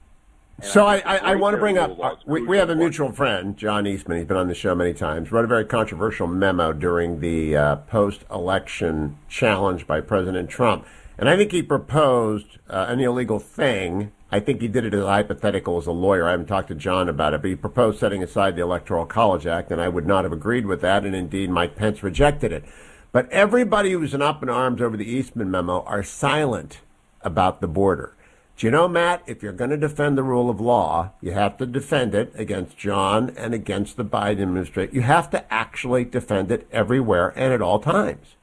And 0.58 0.66
So 0.66 0.86
I, 0.86 1.00
I, 1.00 1.18
I 1.18 1.36
want 1.36 1.56
to 1.56 1.60
bring 1.60 1.78
up 1.78 2.00
uh, 2.00 2.16
we, 2.26 2.42
we 2.44 2.58
have 2.58 2.70
a 2.70 2.76
mutual 2.76 3.12
friend, 3.12 3.58
John 3.58 3.86
Eastman. 3.88 4.18
He's 4.18 4.28
been 4.28 4.38
on 4.38 4.48
the 4.48 4.56
show 4.56 4.76
many 4.76 4.94
times. 4.94 5.32
Wrote 5.32 5.46
a 5.46 5.48
very 5.48 5.66
controversial 5.66 6.28
memo 6.28 6.74
during 6.74 7.20
the 7.20 7.56
uh, 7.56 7.76
post-election 7.78 9.18
challenge 9.30 9.88
by 9.88 10.02
President 10.02 10.50
Trump. 10.50 10.86
And 11.18 11.30
I 11.30 11.38
think 11.38 11.52
he 11.52 11.62
proposed 11.62 12.58
uh, 12.70 12.86
an 12.90 13.00
illegal 13.00 13.40
thing. 13.40 14.12
I 14.32 14.40
think 14.40 14.62
he 14.62 14.68
did 14.68 14.84
it 14.84 14.96
as 14.96 15.04
a 15.04 15.08
hypothetical 15.08 15.78
as 15.78 15.86
a 15.86 15.92
lawyer. 15.92 16.28
I 16.28 16.32
haven't 16.32 16.48
talked 16.48 16.70
to 16.70 16.76
John 16.76 17.08
about 17.08 17.36
it, 17.36 17.42
but 17.42 17.50
he 17.50 17.56
proposed 17.56 18.00
setting 18.00 18.24
aside 18.24 18.56
the 18.56 18.64
Electoral 18.64 19.06
College 19.06 19.46
Act, 19.46 19.70
and 19.70 19.80
I 19.80 19.90
would 19.90 20.08
not 20.08 20.24
have 20.24 20.34
agreed 20.34 20.66
with 20.66 20.82
that. 20.82 21.06
And 21.06 21.16
indeed, 21.16 21.52
Mike 21.52 21.76
Pence 21.76 22.02
rejected 22.02 22.52
it. 22.52 22.64
But 23.12 23.30
everybody 23.30 23.92
who's 23.92 24.16
up 24.16 24.42
in 24.42 24.50
arms 24.50 24.82
over 24.82 24.98
the 24.98 25.06
Eastman 25.06 25.52
memo 25.52 25.84
are 25.84 26.02
silent 26.02 26.80
about 27.22 27.62
the 27.62 27.68
border. 27.68 28.16
Do 28.56 28.68
you 28.68 28.72
know, 28.72 28.88
Matt, 28.88 29.24
if 29.26 29.42
you're 29.42 29.52
going 29.52 29.72
to 29.72 29.78
defend 29.78 30.18
the 30.18 30.24
rule 30.24 30.50
of 30.50 30.62
law, 30.62 31.12
you 31.22 31.32
have 31.32 31.58
to 31.58 31.66
defend 31.66 32.14
it 32.14 32.32
against 32.36 32.78
John 32.78 33.34
and 33.36 33.54
against 33.54 33.98
the 33.98 34.06
Biden 34.06 34.44
administration. 34.44 34.94
You 34.94 35.02
have 35.02 35.32
to 35.32 35.52
actually 35.52 36.06
defend 36.06 36.52
it 36.52 36.68
everywhere 36.72 37.34
and 37.36 37.52
at 37.52 37.62
all 37.62 37.80
times. 37.80 38.36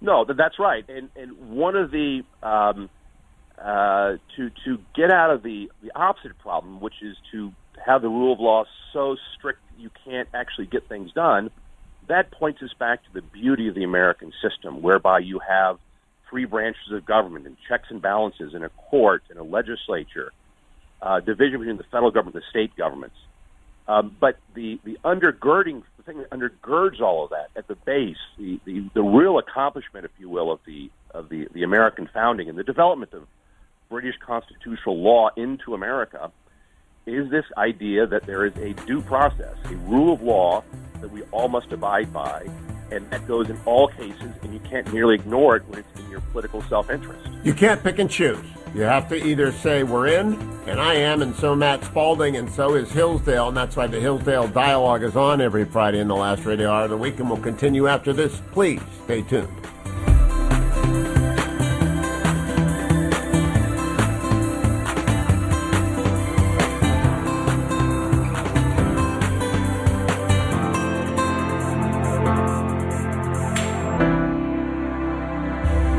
No, 0.00 0.24
that's 0.24 0.58
right. 0.58 0.84
And 0.88 1.08
and 1.16 1.50
one 1.50 1.74
of 1.74 1.90
the 1.90 2.22
um, 2.42 2.88
uh, 3.58 4.16
to 4.36 4.50
to 4.64 4.78
get 4.94 5.10
out 5.10 5.30
of 5.30 5.42
the 5.42 5.70
the 5.82 5.90
opposite 5.96 6.38
problem, 6.38 6.80
which 6.80 7.02
is 7.02 7.16
to 7.32 7.52
have 7.84 8.02
the 8.02 8.08
rule 8.08 8.32
of 8.32 8.40
law 8.40 8.64
so 8.92 9.16
strict 9.36 9.60
that 9.70 9.82
you 9.82 9.90
can't 10.04 10.28
actually 10.34 10.66
get 10.66 10.88
things 10.88 11.12
done. 11.12 11.50
That 12.06 12.30
points 12.30 12.62
us 12.62 12.72
back 12.78 13.02
to 13.04 13.12
the 13.12 13.22
beauty 13.22 13.68
of 13.68 13.74
the 13.74 13.84
American 13.84 14.32
system, 14.42 14.82
whereby 14.82 15.18
you 15.18 15.40
have 15.46 15.78
three 16.28 16.44
branches 16.44 16.92
of 16.92 17.04
government 17.04 17.46
and 17.46 17.56
checks 17.68 17.88
and 17.90 18.00
balances 18.02 18.54
in 18.54 18.62
a 18.62 18.68
court 18.68 19.22
and 19.30 19.38
a 19.38 19.42
legislature, 19.42 20.32
uh, 21.00 21.20
division 21.20 21.60
between 21.60 21.76
the 21.76 21.84
federal 21.84 22.10
government 22.10 22.34
and 22.34 22.42
the 22.42 22.50
state 22.50 22.76
governments. 22.76 23.16
Um, 23.86 24.14
but 24.20 24.38
the, 24.54 24.78
the 24.84 24.98
undergirding 25.04 25.82
the 25.96 26.02
thing 26.02 26.18
that 26.18 26.30
undergirds 26.30 27.00
all 27.00 27.24
of 27.24 27.30
that 27.30 27.48
at 27.56 27.68
the 27.68 27.74
base, 27.74 28.18
the, 28.36 28.60
the, 28.66 28.88
the 28.92 29.02
real 29.02 29.38
accomplishment, 29.38 30.04
if 30.04 30.10
you 30.18 30.28
will, 30.28 30.52
of 30.52 30.60
the 30.66 30.90
of 31.12 31.30
the, 31.30 31.48
the 31.54 31.62
American 31.62 32.06
founding 32.12 32.50
and 32.50 32.58
the 32.58 32.64
development 32.64 33.14
of 33.14 33.26
British 33.88 34.16
constitutional 34.20 35.02
law 35.02 35.30
into 35.36 35.72
America 35.72 36.30
is 37.08 37.30
this 37.30 37.44
idea 37.56 38.06
that 38.06 38.26
there 38.26 38.44
is 38.44 38.54
a 38.56 38.74
due 38.86 39.00
process, 39.00 39.56
a 39.64 39.74
rule 39.76 40.12
of 40.12 40.22
law 40.22 40.62
that 41.00 41.10
we 41.10 41.22
all 41.32 41.48
must 41.48 41.72
abide 41.72 42.12
by, 42.12 42.46
and 42.90 43.08
that 43.10 43.26
goes 43.26 43.50
in 43.50 43.58
all 43.64 43.88
cases, 43.88 44.32
and 44.42 44.52
you 44.52 44.60
can't 44.60 44.90
merely 44.92 45.14
ignore 45.14 45.56
it 45.56 45.66
when 45.68 45.78
it's 45.80 46.00
in 46.00 46.08
your 46.10 46.20
political 46.32 46.62
self 46.62 46.90
interest. 46.90 47.28
You 47.44 47.54
can't 47.54 47.82
pick 47.82 47.98
and 47.98 48.10
choose. 48.10 48.44
You 48.74 48.82
have 48.82 49.08
to 49.08 49.16
either 49.16 49.50
say 49.50 49.82
we're 49.82 50.08
in, 50.08 50.34
and 50.66 50.78
I 50.78 50.94
am, 50.94 51.22
and 51.22 51.34
so 51.34 51.54
Matt 51.54 51.84
Spalding, 51.84 52.36
and 52.36 52.50
so 52.50 52.74
is 52.74 52.90
Hillsdale, 52.90 53.48
and 53.48 53.56
that's 53.56 53.76
why 53.76 53.86
the 53.86 53.98
Hillsdale 53.98 54.48
Dialogue 54.48 55.02
is 55.02 55.16
on 55.16 55.40
every 55.40 55.64
Friday 55.64 56.00
in 56.00 56.08
the 56.08 56.16
last 56.16 56.44
radio 56.44 56.70
hour 56.70 56.84
of 56.84 56.90
the 56.90 56.96
week, 56.96 57.18
and 57.18 57.30
we'll 57.30 57.40
continue 57.40 57.86
after 57.88 58.12
this. 58.12 58.42
Please 58.52 58.82
stay 59.04 59.22
tuned. 59.22 59.48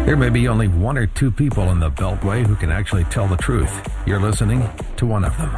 There 0.10 0.18
may 0.18 0.32
be 0.32 0.48
only 0.48 0.68
one 0.68 0.98
or 0.98 1.06
two 1.06 1.30
people 1.30 1.70
in 1.70 1.80
the 1.80 1.92
Beltway 1.92 2.44
who 2.44 2.56
can 2.56 2.72
actually 2.72 3.04
tell 3.04 3.28
the 3.28 3.38
truth. 3.38 3.72
You're 4.08 4.20
listening 4.20 4.68
to 4.98 5.06
one 5.06 5.24
of 5.24 5.38
them. 5.38 5.52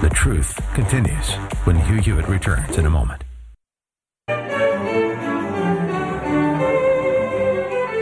The 0.00 0.08
truth 0.08 0.58
continues 0.72 1.30
when 1.64 1.76
Hugh 1.76 2.00
Hewitt 2.00 2.26
returns 2.26 2.78
in 2.78 2.86
a 2.86 2.90
moment. 2.90 3.24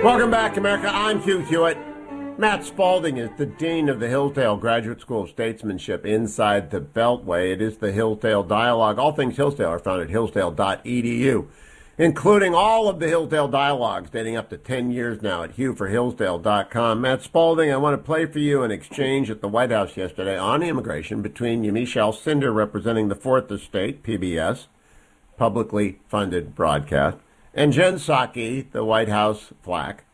Welcome 0.05 0.31
back, 0.31 0.57
America. 0.57 0.89
I'm 0.89 1.21
Hugh 1.21 1.41
Hewitt. 1.41 1.79
Matt 2.39 2.65
Spalding 2.65 3.17
is 3.17 3.31
the 3.37 3.47
Dean 3.47 3.89
of 3.89 3.99
the 3.99 4.07
Hillsdale 4.07 4.57
Graduate 4.57 5.01
School 5.01 5.23
of 5.23 5.31
Statesmanship 5.31 6.07
inside 6.07 6.71
the 6.71 6.81
Beltway. 6.81 7.53
It 7.53 7.61
is 7.61 7.79
the 7.79 7.91
Hillsdale 7.91 8.45
Dialogue. 8.45 9.01
All 9.01 9.11
things 9.11 9.37
Hillsdale 9.37 9.71
are 9.71 9.81
found 9.81 10.03
at 10.03 10.11
hillsdale.edu 10.11 11.49
including 11.99 12.55
all 12.55 12.89
of 12.89 13.01
the 13.01 13.09
Hillsdale 13.09 13.49
dialogues 13.49 14.11
dating 14.11 14.37
up 14.37 14.49
to 14.49 14.57
10 14.57 14.93
years 14.93 15.21
now 15.21 15.43
at 15.43 15.57
hughforhillsdale.com. 15.57 17.01
Matt 17.01 17.23
Spalding, 17.23 17.73
I 17.73 17.77
want 17.77 17.95
to 17.95 18.03
play 18.03 18.25
for 18.25 18.39
you 18.39 18.63
an 18.63 18.71
exchange 18.71 19.31
at 19.31 19.41
the 19.41 19.49
White 19.49 19.73
House 19.73 19.97
yesterday 19.97 20.39
on 20.39 20.63
immigration 20.63 21.21
between 21.21 21.65
Yamiche 21.65 22.01
Alcindor, 22.01 22.55
representing 22.55 23.09
the 23.09 23.17
Fourth 23.17 23.51
Estate, 23.51 24.05
PBS, 24.05 24.67
publicly 25.37 25.99
funded 26.07 26.55
broadcast, 26.55 27.19
and 27.53 27.73
Jen 27.73 27.95
Psaki, 27.95 28.71
the 28.71 28.85
White 28.85 29.09
House 29.09 29.53
flack, 29.61 30.05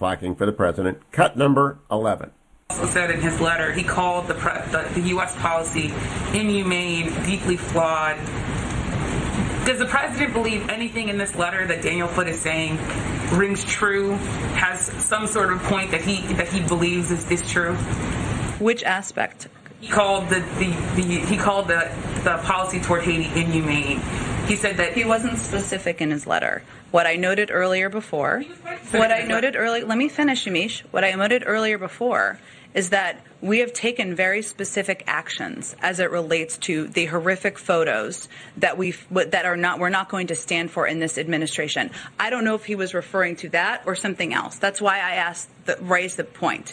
flacking 0.00 0.38
for 0.38 0.46
the 0.46 0.52
president, 0.52 1.10
cut 1.10 1.36
number 1.36 1.78
11 1.90 2.30
also 2.72 2.86
said 2.86 3.10
in 3.10 3.20
his 3.20 3.38
letter 3.38 3.70
he 3.70 3.82
called 3.82 4.26
the, 4.26 4.34
the, 4.34 4.88
the, 4.94 5.08
U.S. 5.08 5.36
policy 5.36 5.92
inhumane, 6.32 7.12
deeply 7.24 7.56
flawed, 7.56 8.16
does 9.64 9.78
the 9.78 9.86
president 9.86 10.32
believe 10.32 10.68
anything 10.68 11.08
in 11.08 11.18
this 11.18 11.34
letter 11.34 11.66
that 11.66 11.82
Daniel 11.82 12.08
Foote 12.08 12.28
is 12.28 12.40
saying 12.40 12.78
rings 13.32 13.64
true? 13.64 14.12
Has 14.54 14.86
some 15.02 15.26
sort 15.26 15.52
of 15.52 15.62
point 15.62 15.90
that 15.92 16.02
he 16.02 16.20
that 16.34 16.48
he 16.48 16.60
believes 16.60 17.10
is, 17.10 17.30
is 17.30 17.42
true? 17.42 17.74
Which 18.58 18.82
aspect? 18.82 19.48
He 19.80 19.88
called 19.88 20.28
the, 20.28 20.40
the, 20.58 20.76
the 20.96 21.02
he 21.26 21.36
called 21.36 21.68
the, 21.68 21.90
the 22.22 22.38
policy 22.44 22.80
toward 22.80 23.02
Haiti 23.02 23.40
inhumane. 23.40 24.00
He 24.46 24.56
said 24.56 24.76
that 24.78 24.94
he 24.94 25.04
wasn't 25.04 25.38
specific 25.38 26.00
in 26.00 26.10
his 26.10 26.26
letter. 26.26 26.62
What 26.90 27.06
I 27.06 27.16
noted 27.16 27.50
earlier 27.50 27.88
before, 27.88 28.42
what 28.90 29.10
I 29.10 29.22
noted 29.22 29.56
earlier, 29.56 29.84
let 29.84 29.96
me 29.96 30.08
finish, 30.08 30.44
Yamiche. 30.44 30.82
What 30.90 31.04
I 31.04 31.12
noted 31.12 31.44
earlier 31.46 31.78
before 31.78 32.38
is 32.74 32.90
that 32.90 33.24
we 33.42 33.58
have 33.58 33.72
taken 33.72 34.14
very 34.14 34.40
specific 34.40 35.02
actions 35.08 35.74
as 35.82 35.98
it 35.98 36.10
relates 36.10 36.56
to 36.58 36.86
the 36.86 37.06
horrific 37.06 37.58
photos 37.58 38.28
that 38.56 38.78
we 38.78 38.92
that 39.10 39.44
are 39.44 39.56
not 39.56 39.80
we're 39.80 39.88
not 39.88 40.08
going 40.08 40.28
to 40.28 40.36
stand 40.36 40.70
for 40.70 40.86
in 40.86 41.00
this 41.00 41.18
administration. 41.18 41.90
I 42.18 42.30
don't 42.30 42.44
know 42.44 42.54
if 42.54 42.64
he 42.64 42.76
was 42.76 42.94
referring 42.94 43.36
to 43.36 43.48
that 43.50 43.82
or 43.84 43.96
something 43.96 44.32
else. 44.32 44.56
That's 44.58 44.80
why 44.80 44.98
I 44.98 45.16
asked 45.16 45.50
the, 45.66 45.76
raised 45.80 46.16
the 46.16 46.24
point. 46.24 46.72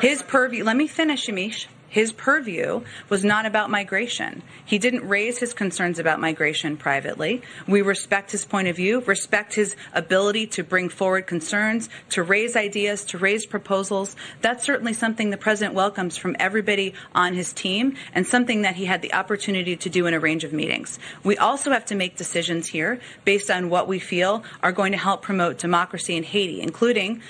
His 0.00 0.22
purview. 0.22 0.64
Let 0.64 0.76
me 0.76 0.86
finish, 0.86 1.26
Yamiche. 1.26 1.66
His 1.88 2.12
purview 2.12 2.82
was 3.08 3.24
not 3.24 3.46
about 3.46 3.70
migration. 3.70 4.42
He 4.64 4.78
didn't 4.78 5.08
raise 5.08 5.38
his 5.38 5.54
concerns 5.54 5.98
about 5.98 6.20
migration 6.20 6.76
privately. 6.76 7.42
We 7.66 7.82
respect 7.82 8.32
his 8.32 8.44
point 8.44 8.68
of 8.68 8.76
view, 8.76 9.00
respect 9.00 9.54
his 9.54 9.76
ability 9.94 10.48
to 10.48 10.64
bring 10.64 10.88
forward 10.88 11.26
concerns, 11.26 11.88
to 12.10 12.22
raise 12.22 12.56
ideas, 12.56 13.04
to 13.06 13.18
raise 13.18 13.46
proposals. 13.46 14.16
That's 14.42 14.64
certainly 14.64 14.92
something 14.92 15.30
the 15.30 15.36
president 15.36 15.74
welcomes 15.74 16.16
from 16.16 16.36
everybody 16.38 16.94
on 17.14 17.34
his 17.34 17.52
team 17.52 17.96
and 18.14 18.26
something 18.26 18.62
that 18.62 18.76
he 18.76 18.84
had 18.84 19.02
the 19.02 19.14
opportunity 19.14 19.76
to 19.76 19.88
do 19.88 20.06
in 20.06 20.14
a 20.14 20.20
range 20.20 20.44
of 20.44 20.52
meetings. 20.52 20.98
We 21.22 21.36
also 21.36 21.70
have 21.70 21.84
to 21.86 21.94
make 21.94 22.16
decisions 22.16 22.66
here 22.66 23.00
based 23.24 23.50
on 23.50 23.70
what 23.70 23.88
we 23.88 23.98
feel 23.98 24.44
are 24.62 24.72
going 24.72 24.92
to 24.92 24.98
help 24.98 25.22
promote 25.22 25.58
democracy 25.58 26.16
in 26.16 26.24
Haiti, 26.24 26.60
including 26.60 27.22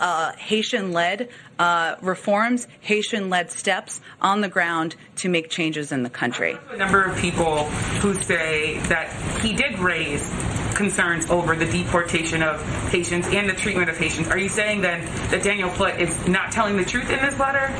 uh, 0.00 0.32
Haitian 0.32 0.92
led 0.92 1.28
uh, 1.58 1.96
reforms, 2.00 2.66
Haitian 2.80 3.30
led 3.30 3.50
steps 3.50 4.00
on 4.20 4.40
the 4.40 4.48
ground 4.48 4.96
to 5.16 5.28
make 5.28 5.50
changes 5.50 5.92
in 5.92 6.02
the 6.02 6.10
country. 6.10 6.56
A 6.70 6.76
number 6.76 7.02
of 7.02 7.16
people 7.18 7.64
who 8.00 8.14
say 8.22 8.78
that 8.88 9.10
he 9.40 9.54
did 9.54 9.78
raise 9.78 10.22
concerns 10.76 11.28
over 11.30 11.56
the 11.56 11.64
deportation 11.64 12.42
of 12.42 12.62
Haitians 12.90 13.26
and 13.28 13.48
the 13.48 13.54
treatment 13.54 13.88
of 13.88 13.96
Haitians. 13.96 14.28
Are 14.28 14.38
you 14.38 14.48
saying 14.48 14.82
then 14.82 15.04
that 15.30 15.42
Daniel 15.42 15.70
Foote 15.70 15.98
is 15.98 16.28
not 16.28 16.52
telling 16.52 16.76
the 16.76 16.84
truth 16.84 17.10
in 17.10 17.20
this 17.24 17.38
letter? 17.38 17.72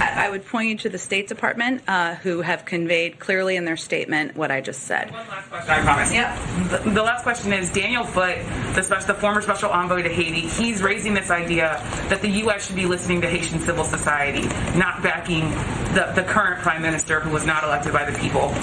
I, 0.00 0.26
I 0.26 0.30
would 0.30 0.46
point 0.46 0.68
you 0.68 0.76
to 0.78 0.88
the 0.88 0.98
State 0.98 1.28
Department, 1.28 1.82
uh, 1.86 2.14
who 2.16 2.40
have 2.40 2.64
conveyed 2.64 3.18
clearly 3.18 3.56
in 3.56 3.64
their 3.64 3.76
statement 3.76 4.34
what 4.34 4.50
I 4.50 4.60
just 4.60 4.82
said. 4.82 5.12
One 5.12 5.28
last 5.28 5.48
question, 5.48 5.70
I 5.70 5.82
promise. 5.82 6.12
Yeah. 6.12 6.68
The, 6.68 6.90
the 6.90 7.02
last 7.02 7.22
question 7.22 7.52
is 7.52 7.70
Daniel 7.70 8.04
Foote, 8.04 8.38
the, 8.74 8.82
special, 8.82 9.06
the 9.06 9.14
former 9.14 9.42
special 9.42 9.70
envoy 9.70 10.02
to 10.02 10.08
Haiti, 10.08 10.40
he's 10.40 10.82
raising 10.82 11.14
this 11.14 11.30
idea 11.30 11.80
that 12.08 12.20
the 12.20 12.28
U.S. 12.28 12.66
should 12.66 12.76
be 12.76 12.86
listening 12.86 13.20
to 13.20 13.28
Haitian 13.28 13.60
civil 13.60 13.84
society, 13.84 14.42
not 14.76 15.02
backing 15.02 15.50
the, 15.94 16.12
the 16.14 16.22
current 16.22 16.60
prime 16.62 16.82
minister 16.82 17.20
who 17.20 17.30
was 17.30 17.46
not 17.46 17.62
elected 17.62 17.92
by 17.92 18.10
the 18.10 18.18
people. 18.18 18.54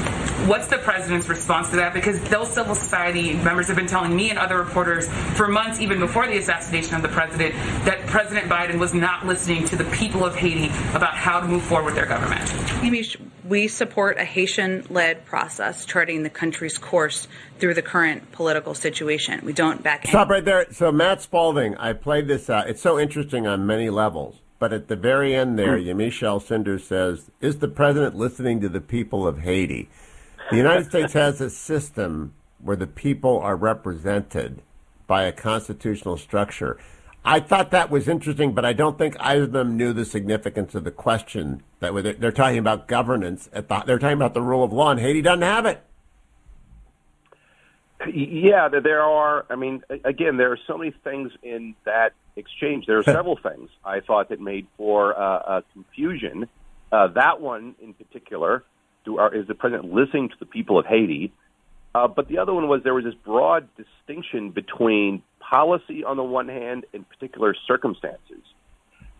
What's 0.46 0.68
the 0.68 0.78
president's 0.78 1.28
response 1.28 1.72
to 1.72 1.78
that? 1.78 1.94
Because 1.94 2.22
those 2.30 2.50
civil 2.50 2.76
society 2.76 3.34
members 3.34 3.68
have 3.68 3.76
been 3.76 3.88
telling 3.88 4.16
me 4.16 4.30
and 4.30 4.38
other 4.38 4.58
reporters 4.58 5.08
for 5.36 5.48
months, 5.48 5.80
even 5.80 6.00
before 6.00 6.28
the 6.28 6.38
assassination 6.38 6.96
of 6.96 7.02
the 7.02 7.08
president, 7.10 7.56
that 7.86 8.06
President 8.08 8.50
Biden 8.50 8.80
was 8.80 8.94
not 8.94 9.26
listening 9.26 9.66
to 9.66 9.76
the 9.76 9.84
people 9.86 10.24
of 10.24 10.36
Haiti 10.36 10.68
about 10.96 11.16
how 11.16 11.40
to 11.40 11.48
move 11.48 11.64
forward 11.64 11.86
with 11.86 11.96
their 11.96 12.06
government. 12.06 12.54
We 13.44 13.68
support 13.68 14.18
a 14.18 14.26
Haitian 14.26 14.86
led 14.90 15.26
process 15.26 15.86
charting 15.86 16.24
the 16.24 16.30
country's 16.30 16.78
course 16.78 17.28
through 17.60 17.74
the 17.74 17.82
current 17.82 18.32
political 18.32 18.74
situation. 18.74 19.42
We 19.44 19.54
don't 19.54 19.82
back. 19.82 20.06
Stop 20.08 20.30
right 20.30 20.44
there. 20.44 20.72
So, 20.72 20.92
Matt 20.92 21.22
Spalding, 21.22 21.76
I 21.78 21.94
played 21.94 22.28
this 22.28 22.50
out. 22.50 22.70
It's 22.70 22.82
so 22.82 23.00
interesting 23.00 23.48
on 23.48 23.66
many 23.66 23.90
levels. 23.90 24.42
But 24.60 24.74
at 24.74 24.88
the 24.88 24.96
very 24.96 25.36
end 25.36 25.58
there, 25.58 25.78
hmm. 25.78 25.88
Yamiche 25.88 26.24
Alcindor 26.24 26.82
says, 26.82 27.30
Is 27.42 27.60
the 27.60 27.68
president 27.68 28.16
listening 28.16 28.60
to 28.62 28.70
the 28.70 28.82
people 28.82 29.28
of 29.28 29.40
Haiti? 29.40 29.90
The 30.50 30.56
United 30.56 30.86
States 30.86 31.12
has 31.14 31.42
a 31.42 31.50
system 31.50 32.34
where 32.60 32.78
the 32.78 32.88
people 32.88 33.38
are 33.40 33.58
represented 33.58 34.62
by 35.06 35.24
a 35.24 35.32
constitutional 35.34 36.16
structure. 36.16 36.78
I 37.26 37.42
thought 37.42 37.72
that 37.72 37.90
was 37.90 38.08
interesting, 38.08 38.54
but 38.54 38.64
I 38.64 38.72
don't 38.72 38.98
think 38.98 39.18
either 39.20 39.44
of 39.44 39.52
them 39.52 39.76
knew 39.76 39.92
the 39.92 40.06
significance 40.06 40.74
of 40.74 40.86
the 40.86 40.92
question. 40.92 41.64
That 41.82 42.20
they're 42.22 42.32
talking 42.32 42.60
about 42.60 42.88
governance. 42.88 43.50
At 43.52 43.68
the, 43.68 43.84
they're 43.86 44.00
talking 44.00 44.16
about 44.16 44.34
the 44.34 44.42
rule 44.42 44.64
of 44.64 44.72
law, 44.72 44.92
and 44.92 45.00
Haiti 45.02 45.22
doesn't 45.22 45.42
have 45.42 45.66
it. 45.66 45.84
Yeah, 48.10 48.70
there 48.70 49.02
are. 49.02 49.46
I 49.50 49.56
mean, 49.56 49.84
again, 50.06 50.38
there 50.38 50.54
are 50.54 50.60
so 50.66 50.78
many 50.78 50.92
things 51.04 51.34
in 51.44 51.76
that 51.84 52.14
exchange. 52.38 52.86
There 52.86 53.00
are 53.00 53.04
several 53.04 53.36
things 53.36 53.70
I 53.84 54.00
thought 54.00 54.30
that 54.30 54.40
made 54.40 54.68
for 54.78 55.20
uh, 55.20 55.62
confusion. 55.74 56.48
Uh, 56.90 57.08
that 57.08 57.42
one 57.42 57.76
in 57.82 57.94
particular 57.94 58.64
do, 59.08 59.18
are, 59.18 59.34
is 59.34 59.48
the 59.48 59.56
president 59.56 59.92
listening 59.92 60.30
to 60.30 60.36
the 60.40 60.46
people 60.46 60.78
of 60.78 60.86
Haiti? 60.86 61.32
Uh, 61.96 62.08
but 62.08 62.28
the 62.28 62.38
other 62.38 62.54
one 62.54 62.68
was 62.68 62.82
there 62.84 62.94
was 62.94 63.06
this 63.06 63.16
broad 63.26 63.68
distinction 63.76 64.52
between 64.52 65.24
policy 65.40 66.04
on 66.04 66.18
the 66.18 66.24
one 66.24 66.48
hand 66.48 66.86
and 66.94 67.08
particular 67.10 67.56
circumstances. 67.66 68.44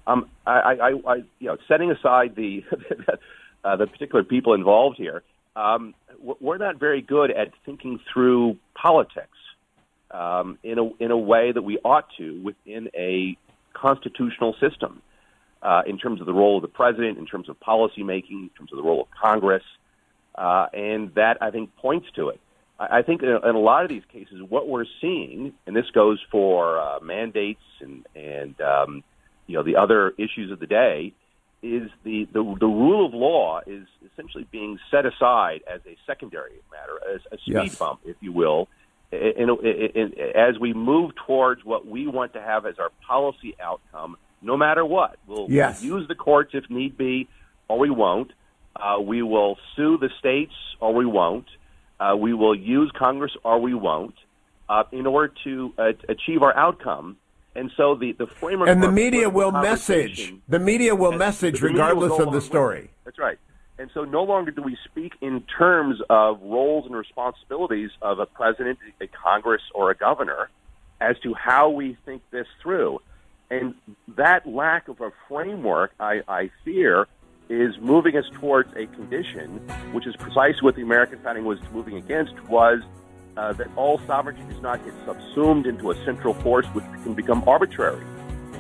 Um, 0.06 0.30
I, 0.46 0.52
I, 0.52 0.90
I, 1.08 1.16
you 1.40 1.48
know, 1.48 1.58
setting 1.68 1.90
aside 1.92 2.36
the 2.36 2.64
uh, 3.64 3.76
the 3.78 3.88
particular 3.88 4.24
people 4.24 4.54
involved 4.54 4.98
here, 4.98 5.24
um, 5.56 5.96
we're 6.22 6.58
not 6.58 6.80
very 6.80 7.02
good 7.02 7.32
at 7.32 7.52
thinking 7.66 8.00
through 8.14 8.58
politics 8.76 9.38
um, 10.12 10.60
in 10.64 10.78
a 10.78 11.04
in 11.04 11.12
a 11.12 11.18
way 11.18 11.52
that 11.52 11.64
we 11.64 11.80
ought 11.84 12.08
to 12.18 12.42
within 12.44 12.90
a 12.96 13.38
constitutional 13.74 14.56
system. 14.60 15.02
Uh, 15.68 15.82
in 15.86 15.98
terms 15.98 16.22
of 16.22 16.26
the 16.32 16.38
role 16.42 16.56
of 16.60 16.62
the 16.62 16.74
president, 16.82 17.18
in 17.18 17.26
terms 17.26 17.50
of 17.50 17.60
policy 17.60 18.02
making, 18.16 18.40
in 18.44 18.50
terms 18.58 18.72
of 18.72 18.78
the 18.78 18.84
role 18.90 19.02
of 19.02 19.08
Congress, 19.28 19.68
uh, 20.36 20.66
and 20.72 21.02
that 21.16 21.36
I 21.42 21.50
think 21.52 21.76
points 21.76 22.08
to 22.16 22.30
it. 22.30 22.40
I, 22.80 23.00
I 23.00 23.02
think 23.02 23.22
in, 23.22 23.30
in 23.50 23.56
a 23.64 23.66
lot 23.72 23.84
of 23.86 23.90
these 23.90 24.08
cases, 24.18 24.38
what 24.48 24.64
we're 24.70 24.92
seeing, 25.02 25.40
and 25.66 25.76
this 25.76 25.90
goes 26.02 26.20
for 26.32 26.80
uh, 26.80 27.00
mandates 27.02 27.68
and 27.82 28.06
and 28.16 28.56
um, 28.62 29.04
you 29.48 29.56
know 29.56 29.64
the 29.64 29.76
other 29.76 30.14
issues 30.26 30.50
of 30.54 30.60
the 30.64 30.68
day, 30.68 31.14
is 31.62 31.90
the, 32.06 32.28
the 32.32 32.44
the 32.66 32.72
rule 32.84 33.06
of 33.06 33.14
law 33.14 33.60
is 33.68 33.86
essentially 34.14 34.48
being 34.52 34.80
set 34.90 35.06
aside 35.06 35.60
as 35.76 35.82
a 35.86 35.98
secondary 36.06 36.62
matter, 36.72 36.98
as 37.14 37.22
a 37.34 37.38
speed 37.40 37.72
Yes. 37.72 37.76
bump, 37.76 38.00
if 38.06 38.16
you 38.22 38.32
will, 38.32 38.70
in, 39.12 39.50
in, 39.50 39.92
in, 40.02 40.14
as 40.34 40.54
we 40.60 40.72
move 40.74 41.12
towards 41.26 41.66
what 41.66 41.86
we 41.86 42.08
want 42.08 42.32
to 42.34 42.42
have 42.42 42.66
as 42.66 42.76
our 42.80 42.92
policy 43.06 43.56
outcome, 43.62 44.16
no 44.42 44.58
matter 44.58 44.86
what. 44.86 45.18
We'll, 45.28 45.48
Yes. 45.50 45.82
we'll 45.82 46.00
use 46.00 46.08
the 46.08 46.16
courts 46.16 46.52
if 46.54 46.70
need 46.70 46.98
be, 46.98 47.28
or 47.68 47.80
we 47.80 47.90
won't. 47.90 48.32
Uh, 48.76 49.00
we 49.02 49.22
will 49.24 49.58
sue 49.76 49.98
the 49.98 50.10
states, 50.20 50.54
or 50.80 50.94
we 50.94 51.06
won't. 51.06 51.48
Uh, 52.00 52.16
we 52.18 52.34
will 52.34 52.56
use 52.56 52.92
Congress, 52.98 53.32
or 53.44 53.60
we 53.60 53.74
won't, 53.74 54.16
uh, 54.70 54.84
in 54.92 55.08
order 55.08 55.34
to 55.44 55.74
uh, 55.78 55.92
achieve 56.10 56.44
our 56.44 56.56
outcome. 56.56 57.18
And 57.56 57.72
so 57.76 57.96
the, 57.96 58.12
the 58.12 58.28
framework 58.28 58.70
And 58.70 58.84
the 58.84 58.92
media 58.92 59.30
will 59.30 59.52
message. 59.52 60.34
The 60.48 60.60
media 60.60 60.94
will 60.96 61.14
message 61.14 61.56
media 61.56 61.64
will 61.64 61.72
regardless 61.72 62.20
of 62.20 62.32
the 62.32 62.42
story. 62.42 62.92
That's 63.04 63.18
right. 63.18 63.40
And 63.80 63.90
so 63.94 64.06
no 64.06 64.24
longer 64.24 64.52
do 64.52 64.62
we 64.62 64.78
speak 64.86 65.14
in 65.22 65.42
terms 65.42 66.00
of 66.10 66.42
roles 66.42 66.86
and 66.86 66.96
responsibilities 66.96 67.90
of 68.02 68.20
a 68.20 68.26
president, 68.28 68.78
a 69.02 69.08
Congress, 69.08 69.62
or 69.74 69.90
a 69.92 69.96
governor 69.96 70.50
as 71.00 71.18
to 71.20 71.34
how 71.34 71.70
we 71.70 71.98
think 72.06 72.22
this 72.32 72.48
through. 72.62 73.00
And 73.50 73.76
that 74.16 74.48
lack 74.48 74.88
of 74.88 75.00
a 75.02 75.12
framework, 75.28 75.94
I, 76.00 76.22
I 76.28 76.52
fear, 76.66 77.08
is 77.50 77.78
moving 77.80 78.18
us 78.18 78.26
towards 78.34 78.70
a 78.76 78.88
condition, 78.88 79.60
which 79.94 80.06
is 80.06 80.16
precisely 80.18 80.62
what 80.62 80.76
the 80.76 80.82
American 80.82 81.20
founding 81.20 81.46
was 81.46 81.60
moving 81.72 81.96
against, 81.96 82.38
was 82.50 82.82
uh, 83.38 83.54
that 83.54 83.68
all 83.78 84.00
sovereignty 84.06 84.44
does 84.52 84.62
not 84.62 84.84
get 84.84 84.94
subsumed 85.06 85.66
into 85.66 85.92
a 85.92 86.06
central 86.06 86.34
force 86.34 86.66
which 86.68 86.84
can 87.04 87.14
become 87.14 87.44
arbitrary. 87.48 88.04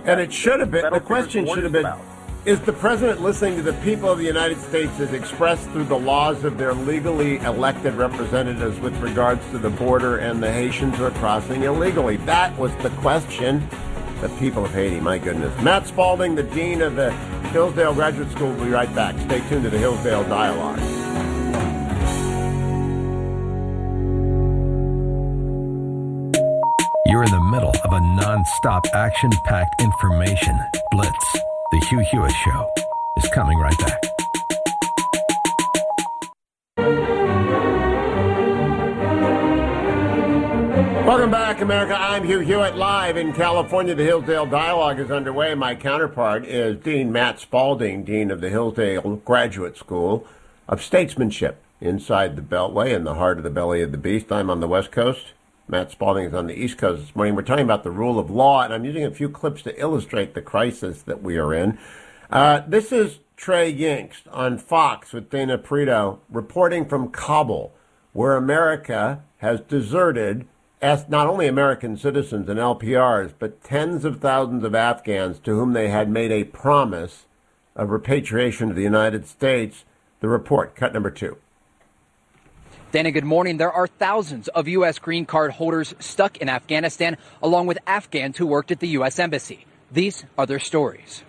And 0.05 0.21
it 0.21 0.31
should 0.31 0.61
have 0.61 0.71
been. 0.71 0.89
The 0.93 1.01
question 1.01 1.45
should 1.45 1.63
have 1.63 1.73
been: 1.73 1.85
about. 1.85 2.01
Is 2.45 2.61
the 2.61 2.71
president 2.71 3.21
listening 3.21 3.57
to 3.57 3.61
the 3.61 3.73
people 3.83 4.09
of 4.09 4.19
the 4.19 4.23
United 4.23 4.57
States 4.61 4.97
as 5.01 5.11
expressed 5.11 5.69
through 5.71 5.83
the 5.83 5.99
laws 5.99 6.45
of 6.45 6.57
their 6.57 6.73
legally 6.73 7.39
elected 7.39 7.95
representatives 7.95 8.79
with 8.79 8.95
regards 9.01 9.45
to 9.49 9.57
the 9.57 9.69
border 9.69 10.19
and 10.19 10.41
the 10.41 10.49
Haitians 10.49 10.95
who 10.95 11.03
are 11.03 11.11
crossing 11.11 11.63
illegally? 11.63 12.15
That 12.17 12.57
was 12.57 12.73
the 12.77 12.89
question. 13.01 13.67
The 14.21 14.29
people 14.39 14.65
of 14.65 14.73
Haiti, 14.73 14.99
my 14.99 15.19
goodness. 15.19 15.53
Matt 15.61 15.85
Spalding, 15.85 16.33
the 16.33 16.41
dean 16.43 16.81
of 16.81 16.95
the 16.95 17.11
Hillsdale 17.51 17.93
Graduate 17.93 18.31
School, 18.31 18.51
will 18.51 18.65
be 18.65 18.71
right 18.71 18.93
back. 18.95 19.15
Stay 19.19 19.47
tuned 19.47 19.63
to 19.63 19.69
the 19.69 19.77
Hillsdale 19.77 20.23
Dialogue. 20.23 20.79
You're 27.05 27.23
in 27.23 27.31
the 27.31 27.47
middle 27.51 27.69
of 27.69 27.93
a 27.93 27.99
non-stop 27.99 28.87
action-packed 28.93 29.81
information 29.81 30.59
blitz. 30.91 31.33
The 31.71 31.85
Hugh 31.89 31.99
Hewitt 32.11 32.31
Show 32.31 32.69
is 33.17 33.29
coming 33.29 33.57
right 33.59 33.77
back. 33.77 34.16
Welcome 41.07 41.31
back, 41.31 41.61
America. 41.61 41.95
I'm 41.97 42.25
Hugh 42.25 42.41
Hewitt, 42.41 42.75
live 42.75 43.15
in 43.15 43.31
California. 43.31 43.95
The 43.95 44.03
Hillsdale 44.03 44.45
Dialogue 44.45 44.99
is 44.99 45.09
underway. 45.09 45.55
My 45.55 45.73
counterpart 45.73 46.43
is 46.43 46.83
Dean 46.83 47.13
Matt 47.13 47.39
Spalding, 47.39 48.03
Dean 48.03 48.29
of 48.29 48.41
the 48.41 48.49
Hillsdale 48.49 49.15
Graduate 49.23 49.77
School 49.77 50.27
of 50.67 50.83
Statesmanship 50.83 51.63
inside 51.79 52.35
the 52.35 52.41
Beltway 52.41 52.93
in 52.93 53.05
the 53.05 53.13
heart 53.13 53.37
of 53.37 53.45
the 53.45 53.49
belly 53.49 53.81
of 53.81 53.93
the 53.93 53.97
beast. 53.97 54.33
I'm 54.33 54.49
on 54.49 54.59
the 54.59 54.67
West 54.67 54.91
Coast. 54.91 55.27
Matt 55.69 55.91
Spalding 55.91 56.25
is 56.25 56.33
on 56.33 56.47
the 56.47 56.61
East 56.61 56.77
Coast 56.77 57.03
this 57.03 57.15
morning. 57.15 57.35
We're 57.35 57.43
talking 57.43 57.63
about 57.63 57.85
the 57.85 57.89
rule 57.89 58.19
of 58.19 58.29
law, 58.29 58.61
and 58.63 58.73
I'm 58.73 58.83
using 58.83 59.05
a 59.05 59.11
few 59.11 59.29
clips 59.29 59.61
to 59.61 59.79
illustrate 59.79 60.33
the 60.33 60.41
crisis 60.41 61.03
that 61.03 61.23
we 61.23 61.37
are 61.37 61.53
in. 61.53 61.79
Uh, 62.29 62.63
this 62.67 62.91
is 62.91 63.19
Trey 63.37 63.73
Yingst 63.73 64.23
on 64.29 64.57
Fox 64.57 65.13
with 65.13 65.29
Dana 65.29 65.57
Perino 65.57 66.19
reporting 66.29 66.83
from 66.83 67.11
Kabul, 67.11 67.73
where 68.11 68.35
America 68.35 69.23
has 69.37 69.61
deserted 69.61 70.45
as 70.81 71.09
not 71.09 71.27
only 71.27 71.47
American 71.47 71.97
citizens 71.97 72.47
and 72.49 72.59
LPRs, 72.59 73.33
but 73.39 73.63
tens 73.63 74.05
of 74.05 74.19
thousands 74.19 74.63
of 74.63 74.75
Afghans 74.75 75.39
to 75.39 75.55
whom 75.55 75.73
they 75.73 75.89
had 75.89 76.09
made 76.09 76.31
a 76.31 76.43
promise 76.43 77.25
of 77.75 77.89
repatriation 77.89 78.69
to 78.69 78.75
the 78.75 78.83
United 78.83 79.27
States. 79.27 79.85
The 80.19 80.27
report, 80.27 80.75
cut 80.75 80.93
number 80.93 81.11
two. 81.11 81.37
Dana, 82.91 83.11
good 83.11 83.25
morning. 83.25 83.57
There 83.57 83.71
are 83.71 83.87
thousands 83.87 84.47
of 84.49 84.67
U.S. 84.67 84.97
green 84.97 85.25
card 85.25 85.51
holders 85.51 85.93
stuck 85.99 86.37
in 86.37 86.47
Afghanistan, 86.47 87.17
along 87.41 87.67
with 87.67 87.77
Afghans 87.85 88.37
who 88.37 88.47
worked 88.47 88.71
at 88.71 88.79
the 88.79 88.87
U.S. 88.89 89.19
Embassy. 89.19 89.65
These 89.91 90.25
are 90.37 90.45
their 90.45 90.59
stories. 90.59 91.23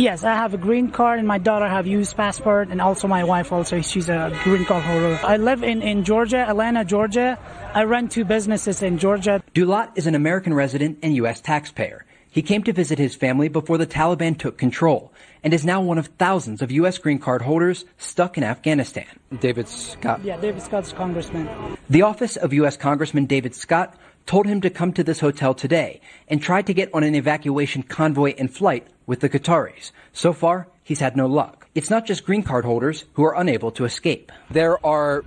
Yes, 0.00 0.22
I 0.22 0.36
have 0.36 0.54
a 0.54 0.58
green 0.58 0.92
card 0.92 1.18
and 1.18 1.26
my 1.26 1.38
daughter 1.38 1.66
have 1.68 1.88
U.S. 1.88 2.12
passport 2.12 2.68
and 2.68 2.80
also 2.80 3.08
my 3.08 3.24
wife 3.24 3.50
also, 3.50 3.80
she's 3.80 4.08
a 4.08 4.30
green 4.44 4.64
card 4.64 4.84
holder. 4.84 5.18
I 5.24 5.38
live 5.38 5.64
in, 5.64 5.82
in 5.82 6.04
Georgia, 6.04 6.38
Atlanta, 6.38 6.84
Georgia. 6.84 7.36
I 7.74 7.82
run 7.82 8.08
two 8.08 8.24
businesses 8.24 8.80
in 8.80 8.98
Georgia. 8.98 9.42
Dulat 9.54 9.90
is 9.96 10.06
an 10.06 10.14
American 10.14 10.54
resident 10.54 11.00
and 11.02 11.16
U.S. 11.16 11.40
taxpayer. 11.40 12.04
He 12.30 12.42
came 12.42 12.62
to 12.62 12.72
visit 12.72 13.00
his 13.00 13.16
family 13.16 13.48
before 13.48 13.76
the 13.76 13.88
Taliban 13.88 14.38
took 14.38 14.56
control 14.56 15.12
and 15.42 15.52
is 15.52 15.64
now 15.64 15.80
one 15.80 15.98
of 15.98 16.06
thousands 16.16 16.62
of 16.62 16.70
U.S. 16.70 16.98
green 16.98 17.18
card 17.18 17.42
holders 17.42 17.84
stuck 17.96 18.38
in 18.38 18.44
Afghanistan. 18.44 19.08
David 19.40 19.66
Scott. 19.66 20.22
Yeah, 20.22 20.40
David 20.40 20.62
Scott's 20.62 20.92
congressman. 20.92 21.76
The 21.90 22.02
office 22.02 22.36
of 22.36 22.52
U.S. 22.52 22.76
Congressman 22.76 23.26
David 23.26 23.52
Scott 23.52 23.96
told 24.26 24.46
him 24.46 24.60
to 24.60 24.70
come 24.70 24.92
to 24.92 25.02
this 25.02 25.18
hotel 25.18 25.54
today 25.54 26.00
and 26.28 26.40
tried 26.40 26.68
to 26.68 26.74
get 26.74 26.88
on 26.94 27.02
an 27.02 27.16
evacuation 27.16 27.82
convoy 27.82 28.34
and 28.38 28.54
flight 28.54 28.86
with 29.08 29.20
the 29.20 29.28
Qataris. 29.28 29.90
So 30.12 30.32
far, 30.32 30.68
he's 30.84 31.00
had 31.00 31.16
no 31.16 31.26
luck. 31.26 31.66
It's 31.74 31.90
not 31.90 32.06
just 32.06 32.24
green 32.24 32.44
card 32.44 32.64
holders 32.64 33.06
who 33.14 33.24
are 33.24 33.34
unable 33.34 33.72
to 33.72 33.84
escape. 33.84 34.30
There 34.50 34.84
are 34.86 35.24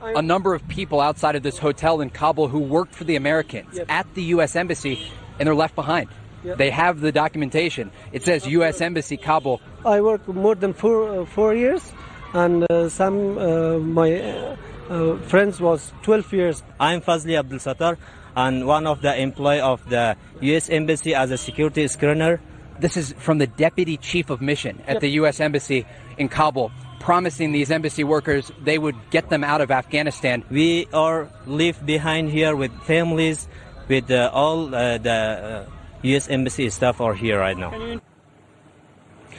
a 0.00 0.22
number 0.22 0.54
of 0.54 0.66
people 0.68 1.00
outside 1.00 1.34
of 1.34 1.42
this 1.42 1.58
hotel 1.58 2.00
in 2.00 2.08
Kabul 2.08 2.48
who 2.48 2.60
worked 2.60 2.94
for 2.94 3.04
the 3.04 3.16
Americans 3.16 3.78
at 3.88 4.06
the 4.14 4.22
U.S. 4.34 4.56
Embassy 4.56 5.12
and 5.38 5.46
they're 5.46 5.54
left 5.54 5.74
behind. 5.74 6.08
They 6.44 6.70
have 6.70 7.00
the 7.00 7.12
documentation. 7.12 7.90
It 8.12 8.24
says 8.24 8.46
U.S. 8.46 8.80
Embassy 8.80 9.18
Kabul. 9.18 9.60
I 9.84 10.00
worked 10.00 10.28
more 10.28 10.54
than 10.54 10.72
four 10.72 11.20
uh, 11.20 11.24
four 11.26 11.54
years, 11.54 11.92
and 12.32 12.64
uh, 12.70 12.88
some 12.88 13.36
uh, 13.36 13.78
my 13.78 14.20
uh, 14.20 14.56
uh, 14.88 15.16
friends 15.28 15.60
was 15.60 15.92
12 16.02 16.32
years. 16.32 16.62
I'm 16.78 17.02
Fazli 17.02 17.38
Abdul 17.38 17.58
Sattar, 17.58 17.98
and 18.34 18.66
one 18.66 18.86
of 18.86 19.02
the 19.02 19.14
employee 19.20 19.60
of 19.60 19.86
the 19.90 20.16
U.S. 20.40 20.70
Embassy 20.70 21.14
as 21.14 21.30
a 21.30 21.36
security 21.36 21.84
screener. 21.84 22.40
This 22.80 22.96
is 22.96 23.12
from 23.18 23.38
the 23.38 23.46
deputy 23.46 23.96
chief 23.96 24.30
of 24.30 24.40
mission 24.40 24.80
at 24.86 24.94
Yep. 24.94 25.00
the 25.00 25.08
U.S. 25.20 25.40
Embassy 25.40 25.86
in 26.18 26.28
Kabul, 26.28 26.72
promising 26.98 27.52
these 27.52 27.70
embassy 27.70 28.04
workers 28.04 28.50
they 28.62 28.78
would 28.78 28.96
get 29.10 29.28
them 29.28 29.44
out 29.44 29.60
of 29.60 29.70
Afghanistan. 29.70 30.44
We 30.50 30.86
are 30.92 31.28
live 31.46 31.84
behind 31.84 32.30
here 32.30 32.56
with 32.56 32.72
families, 32.82 33.48
with 33.88 34.10
uh, 34.10 34.30
all 34.32 34.74
uh, 34.74 34.98
the 34.98 35.66
uh, 35.68 35.70
U.S. 36.02 36.28
Embassy 36.28 36.70
staff 36.70 37.00
are 37.00 37.14
here 37.14 37.38
right 37.38 37.56
now. 37.56 38.00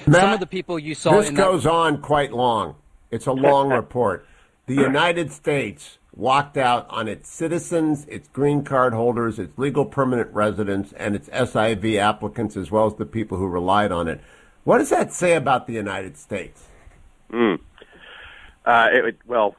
Some 0.06 0.34
of 0.34 0.40
the 0.40 0.48
people 0.48 0.80
you 0.80 0.96
saw 0.96 1.18
This 1.18 1.30
in 1.30 1.36
that 1.36 1.42
goes 1.42 1.66
on 1.66 2.02
quite 2.02 2.32
long. 2.32 2.76
It's 3.12 3.28
a 3.28 3.34
long 3.34 3.70
report. 3.82 4.26
The 4.68 4.76
United 4.76 5.32
States 5.32 5.98
walked 6.16 6.58
out 6.58 6.86
on 6.90 7.08
its 7.08 7.30
citizens, 7.30 8.06
its 8.08 8.28
green 8.30 8.64
card 8.64 8.94
holders, 8.94 9.40
its 9.40 9.58
legal 9.58 9.86
permanent 9.86 10.32
residents, 10.34 10.94
and 10.94 11.16
its 11.16 11.30
SIV 11.30 11.98
applicants, 11.98 12.58
as 12.58 12.70
well 12.70 12.86
as 12.86 12.96
the 12.96 13.06
people 13.06 13.38
who 13.38 13.48
relied 13.48 13.92
on 13.92 14.08
it. 14.08 14.22
What 14.64 14.80
does 14.80 14.90
that 14.90 15.14
say 15.14 15.36
about 15.36 15.68
the 15.68 15.74
United 15.74 16.18
States? 16.18 16.64
Mm. 17.32 17.60
Uh, 18.66 18.88
it, 18.92 19.18
well, 19.26 19.56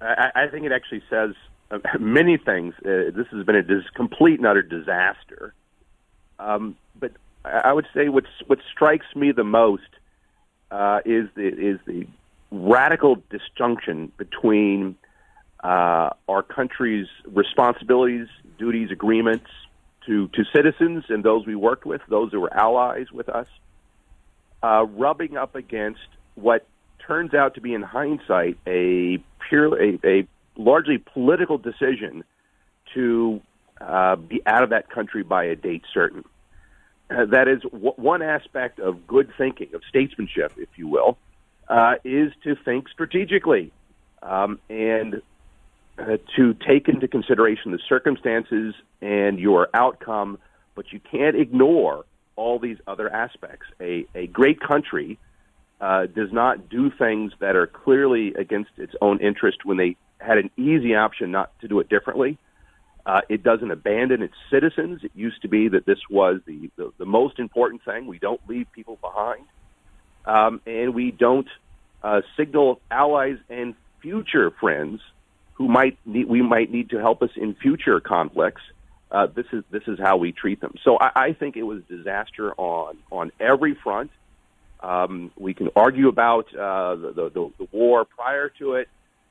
I, 0.00 0.30
I 0.34 0.46
think 0.46 0.64
it 0.64 0.72
actually 0.72 1.02
says 1.10 1.34
uh, 1.70 1.78
many 2.00 2.36
things. 2.36 2.74
Uh, 2.78 3.10
this 3.14 3.26
has 3.32 3.44
been 3.44 3.56
a 3.56 3.62
dis- 3.62 3.90
complete 3.94 4.38
and 4.38 4.46
utter 4.46 4.62
disaster. 4.62 5.54
Um, 6.38 6.76
but 6.98 7.12
I 7.44 7.70
I 7.70 7.72
would 7.72 7.86
say 7.92 8.08
what's, 8.08 8.28
what 8.46 8.60
strikes 8.72 9.06
me 9.14 9.32
the 9.32 9.44
most 9.44 9.82
uh, 10.70 11.00
is 11.04 11.28
the 11.34 11.46
is 11.46 11.80
the 11.86 12.06
radical 12.50 13.16
disjunction 13.30 14.12
between 14.16 14.96
uh, 15.62 16.10
our 16.28 16.42
country's 16.42 17.06
responsibilities, 17.26 18.28
duties, 18.58 18.90
agreements 18.90 19.46
to 20.06 20.28
to 20.28 20.44
citizens 20.54 21.04
and 21.08 21.22
those 21.22 21.46
we 21.46 21.54
worked 21.54 21.84
with, 21.84 22.00
those 22.08 22.32
who 22.32 22.40
were 22.40 22.54
allies 22.54 23.12
with 23.12 23.28
us, 23.28 23.46
uh, 24.62 24.84
rubbing 24.84 25.36
up 25.36 25.54
against 25.54 26.00
what 26.34 26.66
turns 27.06 27.34
out 27.34 27.54
to 27.54 27.60
be, 27.60 27.74
in 27.74 27.82
hindsight, 27.82 28.56
a 28.66 29.18
pure 29.48 29.80
a, 29.82 29.98
a 30.04 30.26
largely 30.56 30.98
political 30.98 31.58
decision 31.58 32.24
to 32.94 33.40
uh, 33.80 34.16
be 34.16 34.42
out 34.46 34.62
of 34.62 34.70
that 34.70 34.90
country 34.90 35.22
by 35.22 35.44
a 35.44 35.56
date 35.56 35.82
certain. 35.92 36.24
Uh, 37.10 37.24
that 37.26 37.48
is 37.48 37.60
w- 37.62 37.92
one 37.96 38.22
aspect 38.22 38.78
of 38.78 39.06
good 39.06 39.30
thinking, 39.36 39.68
of 39.74 39.82
statesmanship, 39.88 40.52
if 40.56 40.68
you 40.76 40.86
will, 40.86 41.18
uh, 41.68 41.94
is 42.04 42.32
to 42.44 42.54
think 42.54 42.88
strategically. 42.88 43.72
Um, 44.22 44.60
and 44.68 45.22
uh, 46.00 46.16
to 46.36 46.54
take 46.66 46.88
into 46.88 47.06
consideration 47.06 47.72
the 47.72 47.78
circumstances 47.88 48.74
and 49.00 49.38
your 49.38 49.68
outcome, 49.74 50.38
but 50.74 50.92
you 50.92 51.00
can't 51.10 51.36
ignore 51.36 52.04
all 52.36 52.58
these 52.58 52.78
other 52.86 53.12
aspects. 53.12 53.66
A, 53.80 54.06
a 54.14 54.26
great 54.26 54.60
country 54.60 55.18
uh, 55.80 56.06
does 56.06 56.32
not 56.32 56.68
do 56.68 56.90
things 56.90 57.32
that 57.40 57.56
are 57.56 57.66
clearly 57.66 58.34
against 58.34 58.70
its 58.76 58.94
own 59.00 59.20
interest 59.20 59.64
when 59.64 59.76
they 59.76 59.96
had 60.18 60.38
an 60.38 60.50
easy 60.56 60.94
option 60.94 61.30
not 61.30 61.58
to 61.60 61.68
do 61.68 61.80
it 61.80 61.88
differently. 61.88 62.38
Uh, 63.04 63.20
it 63.28 63.42
doesn't 63.42 63.70
abandon 63.70 64.22
its 64.22 64.34
citizens. 64.50 65.00
It 65.02 65.12
used 65.14 65.42
to 65.42 65.48
be 65.48 65.68
that 65.68 65.86
this 65.86 65.98
was 66.10 66.40
the, 66.46 66.70
the, 66.76 66.92
the 66.98 67.06
most 67.06 67.38
important 67.38 67.82
thing. 67.84 68.06
We 68.06 68.18
don't 68.18 68.40
leave 68.48 68.66
people 68.72 68.98
behind. 69.00 69.44
Um, 70.26 70.60
and 70.66 70.94
we 70.94 71.10
don't 71.10 71.48
uh, 72.02 72.20
signal 72.36 72.80
allies 72.90 73.38
and 73.48 73.74
future 74.02 74.50
friends 74.60 75.00
who 75.60 75.68
might 75.68 75.98
need, 76.06 76.26
we 76.26 76.40
might 76.40 76.72
need 76.72 76.88
to 76.88 76.96
help 76.96 77.20
us 77.20 77.28
in 77.36 77.54
future 77.54 78.00
conflicts. 78.00 78.62
Uh, 79.10 79.26
this 79.26 79.44
is 79.52 79.62
this 79.70 79.82
is 79.86 79.98
how 79.98 80.16
we 80.16 80.32
treat 80.32 80.58
them. 80.58 80.72
So 80.82 80.96
I, 80.98 81.10
I 81.14 81.32
think 81.34 81.58
it 81.58 81.64
was 81.64 81.82
disaster 81.86 82.54
on 82.54 82.96
on 83.10 83.30
every 83.38 83.74
front. 83.74 84.10
Um, 84.82 85.30
we 85.36 85.52
can 85.52 85.68
argue 85.76 86.08
about 86.08 86.46
uh, 86.54 86.94
the, 86.96 87.30
the, 87.34 87.50
the 87.58 87.68
war 87.72 88.06
prior 88.06 88.48
to 88.58 88.76
it, 88.76 88.88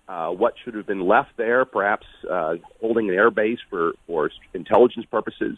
uh, 0.07 0.29
what 0.29 0.53
should 0.63 0.75
have 0.75 0.85
been 0.85 1.07
left 1.07 1.31
there, 1.35 1.65
perhaps 1.65 2.05
uh, 2.29 2.57
holding 2.79 3.09
an 3.09 3.15
air 3.15 3.31
base 3.31 3.57
for, 3.67 3.93
for 4.05 4.29
intelligence 4.53 5.07
purposes. 5.09 5.57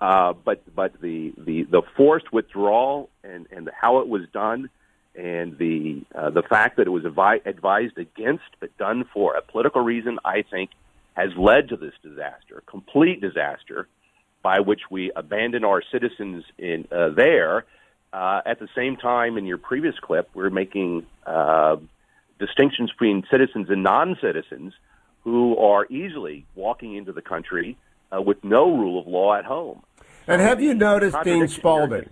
Uh, 0.00 0.32
but 0.32 0.62
but 0.74 0.98
the, 1.02 1.34
the, 1.36 1.64
the 1.64 1.82
forced 1.98 2.32
withdrawal 2.32 3.10
and, 3.22 3.46
and 3.52 3.68
how 3.78 3.98
it 3.98 4.08
was 4.08 4.22
done, 4.32 4.70
and 5.14 5.58
the 5.58 6.02
uh, 6.14 6.30
the 6.30 6.42
fact 6.42 6.76
that 6.76 6.86
it 6.86 6.90
was 6.90 7.04
avi- 7.04 7.42
advised 7.44 7.98
against 7.98 8.44
but 8.60 8.76
done 8.78 9.04
for 9.12 9.34
a 9.34 9.42
political 9.42 9.82
reason, 9.82 10.18
I 10.24 10.42
think, 10.42 10.70
has 11.14 11.30
led 11.36 11.68
to 11.68 11.76
this 11.76 11.92
disaster, 12.02 12.58
a 12.58 12.70
complete 12.70 13.20
disaster, 13.20 13.88
by 14.42 14.60
which 14.60 14.80
we 14.90 15.12
abandon 15.14 15.64
our 15.64 15.82
citizens 15.92 16.44
in 16.58 16.88
uh, 16.90 17.10
there. 17.10 17.64
Uh, 18.12 18.42
at 18.44 18.58
the 18.58 18.68
same 18.76 18.96
time, 18.96 19.38
in 19.38 19.46
your 19.46 19.58
previous 19.58 19.94
clip, 20.00 20.28
we're 20.34 20.50
making 20.50 21.06
uh, 21.26 21.76
distinctions 22.38 22.90
between 22.90 23.24
citizens 23.30 23.68
and 23.70 23.82
non-citizens 23.82 24.74
who 25.24 25.56
are 25.56 25.86
easily 25.86 26.44
walking 26.54 26.94
into 26.94 27.12
the 27.12 27.22
country 27.22 27.76
uh, 28.14 28.20
with 28.20 28.42
no 28.44 28.76
rule 28.76 29.00
of 29.00 29.06
law 29.06 29.34
at 29.34 29.44
home. 29.44 29.82
And 30.26 30.40
have 30.40 30.60
you 30.60 30.74
noticed, 30.74 31.16
Dean 31.24 31.48
Spalding, 31.48 32.10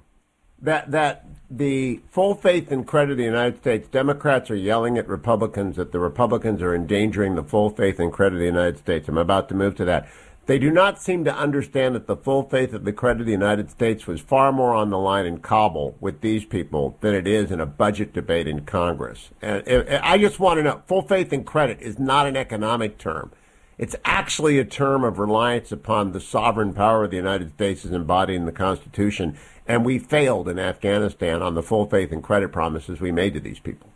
that 0.62 0.90
that 0.90 1.26
the 1.50 2.00
full 2.08 2.34
faith 2.34 2.70
and 2.70 2.86
credit 2.86 3.12
of 3.12 3.18
the 3.18 3.24
United 3.24 3.58
States 3.58 3.88
Democrats 3.88 4.50
are 4.50 4.56
yelling 4.56 4.96
at 4.96 5.08
Republicans 5.08 5.76
that 5.76 5.90
the 5.90 5.98
Republicans 5.98 6.62
are 6.62 6.74
endangering 6.74 7.34
the 7.34 7.42
full 7.42 7.70
faith 7.70 7.98
and 7.98 8.12
credit 8.12 8.36
of 8.36 8.40
the 8.40 8.46
United 8.46 8.78
States. 8.78 9.08
I'm 9.08 9.18
about 9.18 9.48
to 9.48 9.54
move 9.54 9.74
to 9.76 9.84
that. 9.86 10.08
They 10.46 10.58
do 10.58 10.70
not 10.70 11.00
seem 11.00 11.24
to 11.24 11.34
understand 11.34 11.94
that 11.94 12.06
the 12.06 12.16
full 12.16 12.42
faith 12.42 12.72
of 12.72 12.84
the 12.84 12.92
credit 12.92 13.20
of 13.20 13.26
the 13.26 13.32
United 13.32 13.70
States 13.70 14.06
was 14.06 14.20
far 14.20 14.50
more 14.52 14.74
on 14.74 14.90
the 14.90 14.98
line 14.98 15.26
in 15.26 15.38
Kabul 15.38 15.96
with 16.00 16.22
these 16.22 16.44
people 16.44 16.96
than 17.00 17.14
it 17.14 17.26
is 17.26 17.50
in 17.50 17.60
a 17.60 17.66
budget 17.66 18.12
debate 18.12 18.48
in 18.48 18.64
Congress. 18.64 19.30
And 19.42 19.62
I 20.02 20.18
just 20.18 20.40
want 20.40 20.58
to 20.58 20.62
know 20.62 20.82
full 20.86 21.02
faith 21.02 21.32
and 21.32 21.46
credit 21.46 21.80
is 21.80 21.98
not 21.98 22.26
an 22.26 22.36
economic 22.36 22.98
term. 22.98 23.32
It's 23.78 23.96
actually 24.04 24.58
a 24.58 24.64
term 24.64 25.04
of 25.04 25.18
reliance 25.18 25.72
upon 25.72 26.12
the 26.12 26.20
sovereign 26.20 26.74
power 26.74 27.04
of 27.04 27.10
the 27.10 27.16
United 27.16 27.52
States 27.54 27.84
as 27.84 27.92
embodied 27.92 28.36
in 28.36 28.44
the 28.44 28.52
Constitution. 28.52 29.38
And 29.70 29.85
we 29.85 30.00
failed 30.00 30.48
in 30.48 30.59
Afghanistan 30.59 31.42
on 31.42 31.54
the 31.54 31.62
full 31.62 31.87
faith 31.87 32.11
and 32.11 32.24
credit 32.24 32.50
promises 32.50 33.00
we 33.00 33.12
made 33.12 33.35
to 33.35 33.40
these 33.40 33.61
people. 33.61 33.88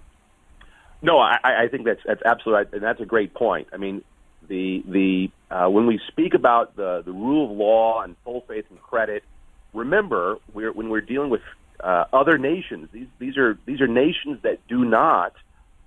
No, 1.03 1.19
I, 1.19 1.65
I 1.65 1.69
think 1.69 1.85
that's 1.85 2.01
that's 2.07 2.23
absolutely, 2.25 2.79
and 2.79 2.81
that's 2.81 3.01
a 3.01 3.05
great 3.05 3.35
point. 3.35 3.67
I 3.73 3.77
mean, 3.79 4.05
the 4.47 4.85
the 4.87 5.31
uh, 5.51 5.69
when 5.69 5.87
we 5.89 5.99
speak 6.07 6.35
about 6.35 6.77
the 6.77 7.03
the 7.05 7.11
rule 7.11 7.51
of 7.51 7.57
law 7.57 8.03
and 8.03 8.15
full 8.23 8.43
faith 8.43 8.67
and 8.71 8.81
credit, 8.81 9.25
remember 9.73 10.39
we're, 10.53 10.71
when 10.71 10.91
we're 10.91 11.01
dealing 11.01 11.31
with 11.31 11.43
uh, 11.81 12.05
other 12.13 12.39
nations, 12.39 12.89
these 12.93 13.09
these 13.19 13.37
are 13.37 13.59
these 13.67 13.81
are 13.81 13.89
nations 13.89 14.39
that 14.43 14.65
do 14.69 14.85
not 14.85 15.33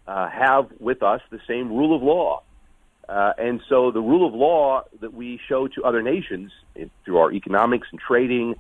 uh, 0.06 0.28
have 0.28 0.69
with 0.82 1.02
us 1.02 1.21
the 1.30 1.39
same 1.47 1.69
rule 1.69 1.95
of 1.95 2.04
law. 2.04 2.41
Uh, 3.08 3.32
and 3.38 3.62
so 3.69 3.91
the 3.91 4.02
rule 4.02 4.28
of 4.28 4.34
law 4.34 4.84
that 5.00 5.13
we 5.13 5.39
show 5.47 5.69
to 5.69 5.86
other 5.86 6.02
nations 6.02 6.52
through 7.06 7.19
our 7.19 7.32
economics 7.32 7.88
and 7.89 8.02
trading, 8.02 8.54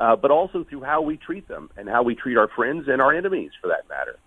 uh, 0.00 0.16
but 0.16 0.30
also 0.30 0.64
through 0.64 0.82
how 0.82 1.02
we 1.02 1.16
treat 1.16 1.46
them 1.46 1.70
and 1.76 1.88
how 1.88 2.02
we 2.02 2.14
treat 2.14 2.36
our 2.36 2.48
friends 2.48 2.88
and 2.88 3.00
our 3.00 3.14
enemies, 3.14 3.52
for 3.60 3.68
that 3.68 3.88
matter. 3.88 4.18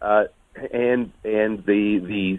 Uh, 0.00 0.24
and 0.72 1.10
and 1.24 1.64
the 1.64 1.98
the 1.98 2.38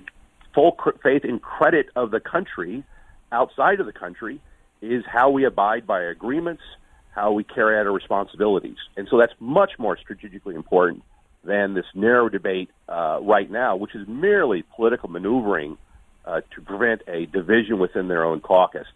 full 0.53 0.77
faith 1.01 1.23
and 1.23 1.41
credit 1.41 1.87
of 1.95 2.11
the 2.11 2.19
country 2.19 2.83
outside 3.31 3.79
of 3.79 3.87
the 3.87 3.93
country 3.93 4.39
is 4.81 5.03
how 5.07 5.31
we 5.31 5.45
abide 5.45 5.87
by 5.87 6.03
agreements, 6.03 6.61
how 7.15 7.31
we 7.31 7.43
carry 7.43 7.79
out 7.79 7.87
our 7.87 7.91
responsibilities. 7.91 8.77
And 8.95 9.07
so 9.09 9.17
that's 9.17 9.33
much 9.39 9.71
more 9.79 9.97
strategically 9.97 10.53
important 10.53 11.03
than 11.43 11.73
this 11.73 11.85
narrow 11.95 12.29
debate 12.29 12.69
uh, 12.87 13.19
right 13.21 13.49
now, 13.49 13.75
which 13.75 13.95
is 13.95 14.07
merely 14.07 14.63
political 14.75 15.09
maneuvering 15.09 15.77
uh, 16.25 16.41
to 16.53 16.61
prevent 16.61 17.01
a 17.07 17.25
division 17.25 17.79
within 17.79 18.07
their 18.07 18.23
own 18.23 18.39
caucus. 18.39 18.87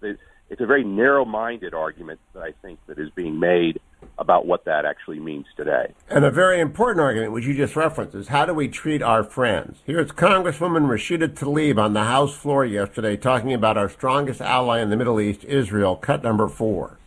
It's 0.50 0.62
a 0.62 0.66
very 0.66 0.84
narrow-minded 0.84 1.74
argument 1.74 2.20
that 2.34 2.42
I 2.42 2.54
think 2.62 2.80
that 2.88 2.98
is 2.98 3.10
being 3.12 3.40
made 3.40 3.80
about 4.18 4.46
what 4.46 4.66
that 4.66 4.86
actually 4.86 5.20
means 5.20 5.46
today. 5.58 5.94
And 6.10 6.24
a 6.24 6.32
very 6.32 6.60
important 6.60 7.02
argument, 7.02 7.34
which 7.34 7.46
you 7.46 7.54
just 7.54 7.76
referenced, 7.76 8.16
is 8.16 8.30
how 8.30 8.46
do 8.46 8.54
we 8.54 8.68
treat 8.68 9.02
our 9.02 9.24
friends? 9.24 9.80
Here's 9.86 10.12
Congresswoman 10.12 10.88
Rashida 10.88 11.28
Tlaib 11.28 11.78
on 11.78 11.94
the 11.94 12.06
House 12.06 12.36
floor 12.36 12.66
yesterday 12.66 13.18
talking 13.18 13.54
about 13.54 13.78
our 13.78 13.90
strongest 13.90 14.40
ally 14.40 14.80
in 14.80 14.90
the 14.90 14.96
Middle 14.96 15.20
East, 15.20 15.44
Israel, 15.44 15.96
cut 15.96 16.24
number 16.24 16.48
four. 16.48 16.98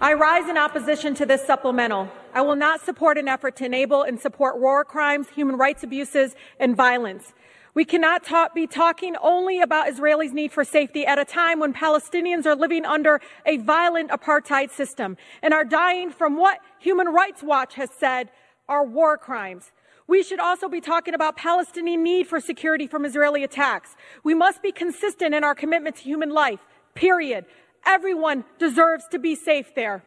I 0.00 0.14
rise 0.14 0.48
in 0.48 0.58
opposition 0.58 1.14
to 1.16 1.26
this 1.26 1.46
supplemental. 1.46 2.08
I 2.34 2.40
will 2.40 2.56
not 2.56 2.80
support 2.80 3.18
an 3.18 3.28
effort 3.28 3.54
to 3.56 3.66
enable 3.66 4.02
and 4.02 4.18
support 4.18 4.58
war 4.58 4.84
crimes, 4.84 5.28
human 5.28 5.56
rights 5.56 5.84
abuses, 5.84 6.34
and 6.58 6.74
violence. 6.74 7.34
We 7.74 7.86
cannot 7.86 8.22
talk, 8.22 8.54
be 8.54 8.66
talking 8.66 9.16
only 9.22 9.60
about 9.60 9.86
Israelis' 9.86 10.32
need 10.32 10.52
for 10.52 10.62
safety 10.62 11.06
at 11.06 11.18
a 11.18 11.24
time 11.24 11.58
when 11.58 11.72
Palestinians 11.72 12.44
are 12.44 12.54
living 12.54 12.84
under 12.84 13.18
a 13.46 13.56
violent 13.56 14.10
apartheid 14.10 14.70
system 14.70 15.16
and 15.42 15.54
are 15.54 15.64
dying 15.64 16.10
from 16.10 16.36
what 16.36 16.58
Human 16.80 17.08
Rights 17.08 17.42
Watch 17.42 17.74
has 17.76 17.88
said 17.98 18.30
are 18.68 18.84
war 18.84 19.16
crimes. 19.16 19.72
We 20.06 20.22
should 20.22 20.38
also 20.38 20.68
be 20.68 20.82
talking 20.82 21.14
about 21.14 21.38
Palestinian 21.38 22.02
need 22.02 22.26
for 22.26 22.40
security 22.40 22.86
from 22.86 23.06
Israeli 23.06 23.42
attacks. 23.42 23.96
We 24.22 24.34
must 24.34 24.62
be 24.62 24.70
consistent 24.70 25.34
in 25.34 25.42
our 25.42 25.54
commitment 25.54 25.96
to 25.96 26.02
human 26.02 26.28
life, 26.28 26.60
period. 26.94 27.46
Everyone 27.86 28.44
deserves 28.58 29.08
to 29.12 29.18
be 29.18 29.34
safe 29.34 29.74
there. 29.74 30.04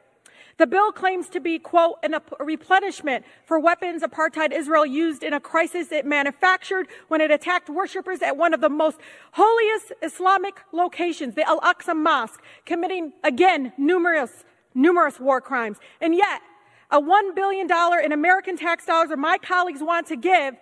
The 0.57 0.67
bill 0.67 0.93
claims 0.93 1.27
to 1.29 1.41
be, 1.41 1.59
quote, 1.59 1.97
a 2.03 2.21
replenishment 2.39 3.25
for 3.45 3.59
weapons 3.59 4.03
apartheid 4.03 4.53
Israel 4.53 4.85
used 4.85 5.21
in 5.21 5.33
a 5.33 5.39
crisis 5.39 5.91
it 5.91 6.05
manufactured 6.05 6.87
when 7.09 7.19
it 7.19 7.29
attacked 7.29 7.69
worshippers 7.69 8.21
at 8.21 8.37
one 8.37 8.53
of 8.53 8.61
the 8.61 8.69
most 8.69 8.97
holiest 9.33 9.91
Islamic 10.01 10.61
locations, 10.71 11.35
the 11.35 11.47
Al-Aqsa 11.47 11.93
Mosque, 11.93 12.41
committing, 12.65 13.11
again, 13.21 13.73
numerous, 13.77 14.45
numerous 14.73 15.19
war 15.19 15.41
crimes. 15.41 15.77
And 15.99 16.15
yet, 16.15 16.41
a 16.89 17.01
$1 17.01 17.35
billion 17.35 17.67
in 18.03 18.11
American 18.13 18.55
tax 18.55 18.85
dollars 18.85 19.09
that 19.09 19.19
my 19.19 19.37
colleagues 19.37 19.81
want 19.81 20.07
to 20.07 20.15
give 20.15 20.55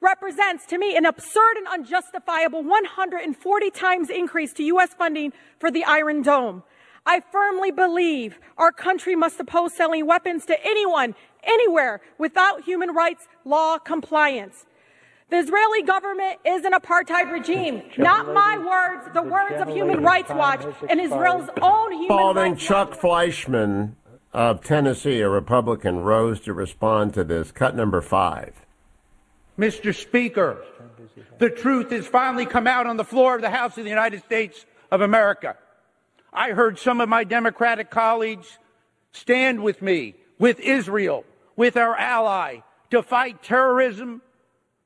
represents 0.00 0.66
to 0.66 0.78
me 0.78 0.96
an 0.96 1.04
absurd 1.04 1.56
and 1.56 1.66
unjustifiable 1.66 2.62
140 2.62 3.70
times 3.70 4.08
increase 4.08 4.52
to 4.52 4.62
U.S. 4.64 4.90
funding 4.94 5.32
for 5.58 5.70
the 5.70 5.84
Iron 5.84 6.22
Dome. 6.22 6.62
I 7.06 7.20
firmly 7.30 7.70
believe 7.70 8.40
our 8.58 8.72
country 8.72 9.14
must 9.14 9.38
oppose 9.38 9.72
selling 9.74 10.06
weapons 10.06 10.44
to 10.46 10.56
anyone, 10.66 11.14
anywhere, 11.44 12.00
without 12.18 12.64
human 12.64 12.90
rights 12.90 13.28
law 13.44 13.78
compliance. 13.78 14.66
The 15.30 15.38
Israeli 15.38 15.82
government 15.82 16.38
is 16.44 16.64
an 16.64 16.72
apartheid 16.72 17.32
regime. 17.32 17.82
Not 17.96 18.32
my 18.32 18.58
words, 18.58 19.08
the 19.14 19.22
words 19.22 19.60
of 19.60 19.68
Human 19.68 20.02
Rights 20.02 20.30
Watch 20.30 20.64
and 20.88 21.00
Israel's 21.00 21.48
own 21.60 21.92
Human 21.92 22.08
Spalding 22.08 22.52
Rights 22.52 22.64
Chuck 22.64 22.94
Fleischmann 22.94 23.96
of 24.32 24.62
Tennessee, 24.62 25.20
a 25.20 25.28
Republican, 25.28 26.00
rose 26.00 26.40
to 26.42 26.52
respond 26.52 27.14
to 27.14 27.24
this. 27.24 27.50
Cut 27.50 27.74
number 27.74 28.00
five. 28.00 28.54
Mr. 29.58 29.94
Speaker, 29.94 30.62
the 31.38 31.50
truth 31.50 31.90
has 31.90 32.06
finally 32.06 32.46
come 32.46 32.66
out 32.66 32.86
on 32.86 32.96
the 32.96 33.04
floor 33.04 33.36
of 33.36 33.42
the 33.42 33.50
House 33.50 33.76
of 33.78 33.84
the 33.84 33.90
United 33.90 34.22
States 34.22 34.64
of 34.92 35.00
America. 35.00 35.56
I 36.36 36.50
heard 36.50 36.78
some 36.78 37.00
of 37.00 37.08
my 37.08 37.24
Democratic 37.24 37.90
colleagues 37.90 38.58
stand 39.12 39.62
with 39.62 39.80
me, 39.80 40.16
with 40.38 40.60
Israel, 40.60 41.24
with 41.56 41.78
our 41.78 41.96
ally 41.96 42.58
to 42.90 43.02
fight 43.02 43.42
terrorism 43.42 44.20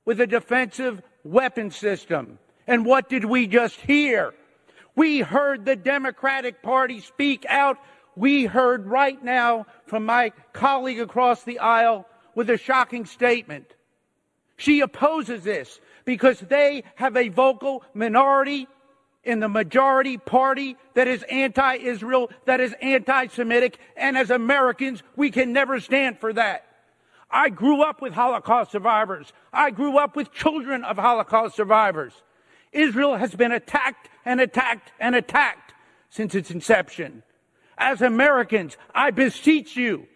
with 0.04 0.20
a 0.20 0.28
defensive 0.28 1.02
weapon 1.24 1.72
system. 1.72 2.38
And 2.68 2.86
what 2.86 3.08
did 3.08 3.24
we 3.24 3.48
just 3.48 3.74
hear? 3.80 4.32
We 4.94 5.18
heard 5.18 5.64
the 5.64 5.74
Democratic 5.74 6.62
Party 6.62 7.00
speak 7.00 7.44
out. 7.48 7.78
We 8.14 8.44
heard 8.44 8.86
right 8.86 9.22
now 9.22 9.66
from 9.86 10.06
my 10.06 10.30
colleague 10.52 11.00
across 11.00 11.42
the 11.42 11.58
aisle 11.58 12.06
with 12.36 12.48
a 12.48 12.58
shocking 12.58 13.06
statement. 13.06 13.66
She 14.56 14.82
opposes 14.82 15.42
this 15.42 15.80
because 16.04 16.38
they 16.38 16.84
have 16.94 17.16
a 17.16 17.28
vocal 17.28 17.82
minority 17.92 18.68
in 19.24 19.40
the 19.40 19.48
majority 19.48 20.16
party 20.16 20.76
that 20.94 21.06
is 21.06 21.22
anti 21.24 21.76
Israel, 21.76 22.30
that 22.46 22.61
is 22.61 22.74
anti 22.80 23.26
Semitic, 23.28 23.78
and 23.96 24.16
as 24.16 24.30
Americans, 24.30 25.02
we 25.16 25.30
can 25.30 25.52
never 25.52 25.80
stand 25.80 26.18
for 26.18 26.33
that. 26.33 26.66
I 27.30 27.48
grew 27.48 27.83
up 27.83 28.02
with 28.02 28.12
Holocaust 28.12 28.72
survivors. 28.72 29.33
I 29.52 29.70
grew 29.70 29.98
up 29.98 30.16
with 30.16 30.33
children 30.33 30.83
of 30.85 30.96
Holocaust 30.96 31.54
survivors. 31.54 32.12
Israel 32.72 33.16
has 33.16 33.35
been 33.35 33.52
attacked 33.52 34.09
and 34.24 34.40
attacked 34.40 34.92
and 34.98 35.14
attacked 35.14 35.74
since 36.09 36.35
its 36.35 36.50
inception. 36.50 37.22
As 37.78 38.02
Americans, 38.02 38.76
I 38.94 39.11
beseech 39.11 39.76
you, 39.76 40.06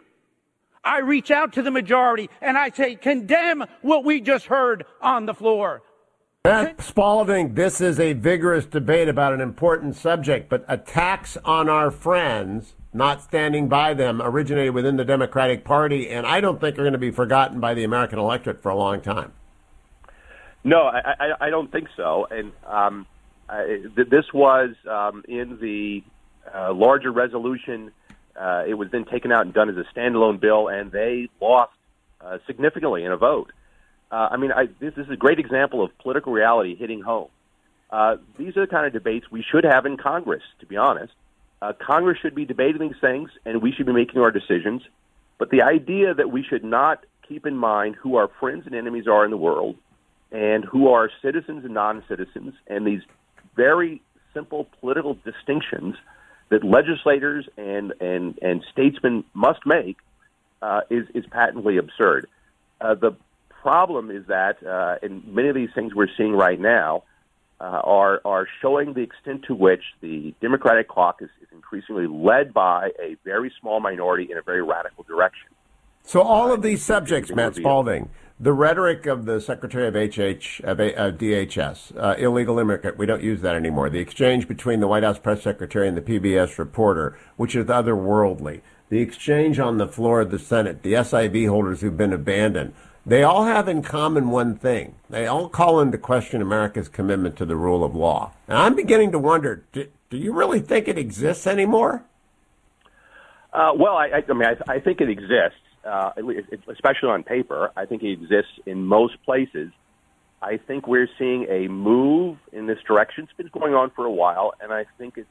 I 0.83 0.99
reach 0.99 1.31
out 1.31 1.53
to 1.53 1.61
the 1.61 1.71
majority 1.71 2.29
and 2.41 2.57
I 2.57 2.69
say, 2.69 2.95
condemn 2.95 3.65
what 3.81 4.05
we 4.05 4.21
just 4.21 4.45
heard 4.45 4.85
on 5.01 5.25
the 5.25 5.33
floor. 5.33 5.81
Matt 6.45 6.79
Spalding, 6.79 7.55
this 7.55 7.81
is 7.81 7.99
a 7.99 8.13
vigorous 8.13 8.67
debate 8.67 9.09
about 9.09 9.33
an 9.33 9.41
important 9.41 9.95
subject, 9.95 10.47
but 10.47 10.63
attacks 10.67 11.37
on 11.43 11.69
our 11.69 11.89
friends, 11.89 12.75
not 12.93 13.23
standing 13.23 13.67
by 13.67 13.95
them, 13.95 14.21
originated 14.21 14.75
within 14.75 14.95
the 14.95 15.03
Democratic 15.03 15.65
Party, 15.65 16.07
and 16.07 16.27
I 16.27 16.41
don't 16.41 16.61
think 16.61 16.77
are 16.77 16.83
going 16.83 16.93
to 16.93 16.99
be 16.99 17.09
forgotten 17.09 17.59
by 17.59 17.73
the 17.73 17.83
American 17.83 18.19
electorate 18.19 18.61
for 18.61 18.69
a 18.69 18.75
long 18.75 19.01
time. 19.01 19.31
No, 20.63 20.83
I, 20.83 21.15
I, 21.19 21.47
I 21.47 21.49
don't 21.49 21.71
think 21.71 21.87
so. 21.97 22.27
And 22.29 22.51
um, 22.67 23.07
I, 23.49 23.81
this 23.95 24.31
was 24.31 24.75
um, 24.87 25.23
in 25.27 25.57
the 25.59 26.03
uh, 26.53 26.71
larger 26.73 27.11
resolution. 27.11 27.91
Uh, 28.39 28.65
it 28.67 28.75
was 28.75 28.91
then 28.91 29.05
taken 29.05 29.31
out 29.31 29.45
and 29.47 29.53
done 29.53 29.67
as 29.67 29.77
a 29.77 29.97
standalone 29.97 30.39
bill, 30.39 30.67
and 30.67 30.91
they 30.91 31.27
lost 31.41 31.73
uh, 32.21 32.37
significantly 32.45 33.03
in 33.03 33.11
a 33.11 33.17
vote. 33.17 33.51
Uh, 34.15 34.29
I 34.31 34.37
mean, 34.37 34.53
I, 34.53 34.67
this, 34.79 34.93
this 34.95 35.07
is 35.07 35.11
a 35.11 35.17
great 35.17 35.39
example 35.39 35.83
of 35.83 35.91
political 35.97 36.31
reality 36.31 36.73
hitting 36.73 37.01
home. 37.01 37.27
Uh, 37.89 38.15
these 38.37 38.55
are 38.55 38.61
the 38.61 38.71
kind 38.71 38.87
of 38.87 38.93
debates 38.93 39.29
we 39.29 39.43
should 39.51 39.65
have 39.65 39.85
in 39.85 39.97
Congress, 39.97 40.43
to 40.61 40.65
be 40.65 40.77
honest. 40.77 41.11
Uh, 41.61 41.73
Congress 41.73 42.17
should 42.21 42.33
be 42.33 42.45
debating 42.45 42.79
these 42.79 43.01
things, 43.01 43.29
and 43.43 43.61
we 43.61 43.73
should 43.73 43.85
be 43.85 43.91
making 43.91 44.21
our 44.21 44.31
decisions. 44.31 44.83
But 45.37 45.49
the 45.49 45.63
idea 45.63 46.13
that 46.13 46.31
we 46.31 46.43
should 46.43 46.63
not 46.63 47.03
keep 47.27 47.45
in 47.45 47.57
mind 47.57 47.95
who 47.95 48.15
our 48.15 48.29
friends 48.39 48.65
and 48.65 48.73
enemies 48.73 49.05
are 49.05 49.25
in 49.25 49.31
the 49.31 49.37
world, 49.37 49.75
and 50.31 50.63
who 50.63 50.87
are 50.87 51.09
citizens 51.21 51.65
and 51.65 51.73
non-citizens, 51.73 52.53
and 52.67 52.87
these 52.87 53.01
very 53.57 54.01
simple 54.33 54.65
political 54.79 55.17
distinctions 55.25 55.95
that 56.47 56.63
legislators 56.63 57.49
and 57.57 57.93
and 57.99 58.39
and 58.41 58.63
statesmen 58.71 59.25
must 59.33 59.59
make 59.65 59.97
uh, 60.61 60.81
is 60.89 61.05
is 61.13 61.25
patently 61.25 61.75
absurd. 61.77 62.27
Uh, 62.79 62.95
the 62.95 63.11
problem 63.65 64.11
is 64.11 64.27
that, 64.27 64.63
uh, 64.63 64.97
in 65.01 65.23
many 65.25 65.49
of 65.49 65.55
these 65.55 65.71
things 65.73 65.95
we're 65.95 66.15
seeing 66.15 66.33
right 66.33 66.59
now, 66.59 67.01
uh, 67.59 67.63
are 67.63 68.21
are 68.23 68.47
showing 68.61 68.93
the 68.93 69.01
extent 69.01 69.43
to 69.47 69.55
which 69.55 69.81
the 70.01 70.35
Democratic 70.39 70.87
caucus 70.87 71.31
is 71.41 71.47
increasingly 71.51 72.05
led 72.05 72.53
by 72.53 72.91
a 73.01 73.17
very 73.25 73.51
small 73.59 73.79
minority 73.79 74.27
in 74.31 74.37
a 74.37 74.43
very 74.43 74.61
radical 74.61 75.03
direction. 75.05 75.47
So 76.03 76.21
all 76.21 76.53
of 76.53 76.61
these 76.61 76.83
subjects, 76.83 77.33
Matt 77.33 77.55
Spalding, 77.55 78.09
the 78.39 78.53
rhetoric 78.53 79.07
of 79.07 79.25
the 79.25 79.41
Secretary 79.41 79.87
of 79.87 79.95
HH 79.95 80.61
of, 80.63 80.79
of 80.79 81.17
DHS, 81.17 81.97
uh, 81.97 82.15
illegal 82.19 82.59
immigrant, 82.59 82.99
we 82.99 83.07
don't 83.07 83.23
use 83.23 83.41
that 83.41 83.55
anymore. 83.55 83.89
The 83.89 83.97
exchange 83.97 84.47
between 84.47 84.79
the 84.79 84.87
White 84.87 85.01
House 85.01 85.17
press 85.17 85.41
secretary 85.41 85.87
and 85.87 85.97
the 85.97 86.01
PBS 86.01 86.59
reporter, 86.59 87.17
which 87.35 87.55
is 87.55 87.65
otherworldly. 87.65 88.61
The 88.89 88.99
exchange 88.99 89.57
on 89.57 89.79
the 89.79 89.87
floor 89.87 90.21
of 90.21 90.29
the 90.29 90.37
Senate, 90.37 90.83
the 90.83 90.93
SIV 90.93 91.49
holders 91.49 91.81
who've 91.81 91.97
been 91.97 92.13
abandoned. 92.13 92.73
They 93.05 93.21
all 93.21 93.45
have 93.45 93.67
in 93.67 93.83
common 93.83 94.29
one 94.29 94.55
thing. 94.55 94.95
They 95.09 95.27
all 95.27 95.47
call 95.47 95.79
into 95.79 95.97
question 95.97 96.41
America's 96.41 96.89
commitment 96.89 97.35
to 97.37 97.45
the 97.45 97.55
rule 97.55 97.83
of 97.83 97.95
law. 97.95 98.31
And 98.47 98.57
I'm 98.57 98.75
beginning 98.75 99.11
to 99.11 99.19
wonder, 99.19 99.63
do, 99.73 99.87
do 100.09 100.17
you 100.17 100.33
really 100.33 100.59
think 100.59 100.87
it 100.87 100.97
exists 100.97 101.45
anymore? 101.45 102.03
Uh, 103.53 103.71
well, 103.75 103.95
I, 103.95 104.23
I, 104.27 104.33
mean, 104.33 104.47
I, 104.47 104.73
I 104.73 104.79
think 104.79 105.01
it 105.01 105.09
exists, 105.09 105.59
uh, 105.85 106.11
especially 106.67 107.09
on 107.09 107.23
paper. 107.23 107.71
I 107.77 107.85
think 107.85 108.01
it 108.01 108.11
exists 108.11 108.51
in 108.65 108.85
most 108.85 109.21
places. 109.23 109.71
I 110.41 110.57
think 110.57 110.87
we're 110.87 111.09
seeing 111.19 111.45
a 111.49 111.67
move 111.67 112.37
in 112.51 112.65
this 112.65 112.79
direction. 112.87 113.25
It's 113.25 113.33
been 113.33 113.49
going 113.53 113.75
on 113.75 113.91
for 113.91 114.05
a 114.05 114.11
while, 114.11 114.53
and 114.59 114.73
I 114.73 114.85
think 114.97 115.17
it's 115.17 115.29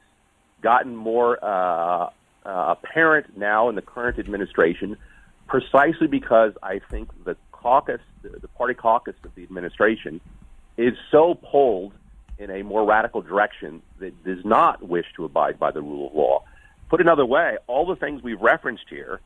gotten 0.61 0.95
more 0.95 1.43
uh, 1.43 2.09
uh, 2.45 2.75
apparent 2.77 3.37
now 3.37 3.69
in 3.69 3.75
the 3.75 3.81
current 3.81 4.17
administration, 4.17 4.97
precisely 5.47 6.07
because 6.07 6.53
I 6.63 6.79
think 6.89 7.09
the 7.25 7.35
caucus, 7.65 8.01
the, 8.21 8.29
the 8.29 8.47
party 8.47 8.75
caucus 8.75 9.15
of 9.23 9.33
the 9.33 9.41
administration, 9.41 10.21
is 10.77 10.93
so 11.09 11.33
pulled 11.33 11.93
in 12.37 12.51
a 12.51 12.61
more 12.61 12.85
radical 12.85 13.23
direction 13.23 13.81
that 13.97 14.13
does 14.23 14.45
not 14.45 14.87
wish 14.87 15.05
to 15.15 15.25
abide 15.25 15.57
by 15.57 15.71
the 15.71 15.81
rule 15.81 16.07
of 16.07 16.13
law. 16.13 16.43
Put 16.89 17.01
another 17.01 17.25
way, 17.25 17.57
all 17.65 17.87
the 17.87 17.95
things 17.95 18.21
we've 18.21 18.39
referenced 18.39 18.83
here, 18.87 19.19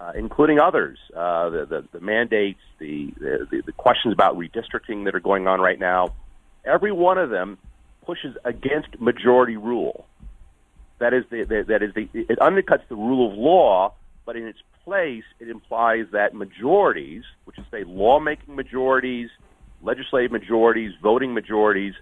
uh, 0.00 0.12
including 0.14 0.58
others, 0.58 0.98
uh, 1.14 1.50
the, 1.50 1.66
the, 1.66 1.84
the 1.92 2.00
mandates, 2.00 2.60
the, 2.78 3.12
the, 3.20 3.62
the 3.66 3.72
questions 3.72 4.14
about 4.14 4.38
redistricting 4.38 5.04
that 5.04 5.14
are 5.14 5.20
going 5.20 5.46
on 5.46 5.60
right 5.60 5.78
now, 5.78 6.14
every 6.64 6.92
one 6.92 7.18
of 7.18 7.28
them 7.28 7.58
pushes 8.06 8.34
against 8.42 8.98
majority 9.00 9.58
rule. 9.58 10.06
That 10.98 11.12
is 11.12 11.24
the, 11.30 11.44
the 11.44 11.64
that 11.68 11.82
is 11.82 11.92
the 11.94 12.08
it 12.14 12.38
undercuts 12.38 12.88
the 12.88 12.96
rule 12.96 13.30
of 13.30 13.36
law, 13.36 13.92
but 14.24 14.36
in 14.36 14.46
its 14.46 14.60
place, 14.84 15.24
it 15.40 15.48
implies 15.48 16.06
that 16.12 16.34
majorities, 16.34 17.24
which 17.44 17.58
is 17.58 17.64
say 17.70 17.84
lawmaking 17.84 18.54
majorities, 18.54 19.30
legislative 19.82 20.32
majorities, 20.32 20.92
voting 21.02 21.34
majorities, 21.34 21.94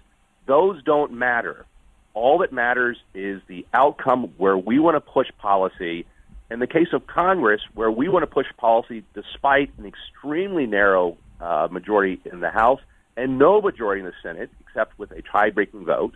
those 0.45 0.81
don't 0.83 1.11
matter. 1.11 1.65
All 2.13 2.39
that 2.39 2.51
matters 2.51 2.97
is 3.13 3.41
the 3.47 3.65
outcome 3.73 4.33
where 4.37 4.57
we 4.57 4.79
want 4.79 4.95
to 4.95 5.01
push 5.01 5.27
policy. 5.37 6.05
In 6.49 6.59
the 6.59 6.67
case 6.67 6.89
of 6.91 7.07
Congress, 7.07 7.61
where 7.73 7.89
we 7.89 8.09
want 8.09 8.23
to 8.23 8.27
push 8.27 8.47
policy 8.57 9.03
despite 9.13 9.71
an 9.77 9.85
extremely 9.85 10.65
narrow 10.65 11.17
uh, 11.39 11.67
majority 11.71 12.19
in 12.25 12.41
the 12.41 12.49
House 12.49 12.81
and 13.15 13.39
no 13.39 13.61
majority 13.61 14.01
in 14.01 14.05
the 14.05 14.13
Senate, 14.21 14.49
except 14.59 14.97
with 14.99 15.11
a 15.11 15.21
tie-breaking 15.21 15.85
vote, 15.85 16.15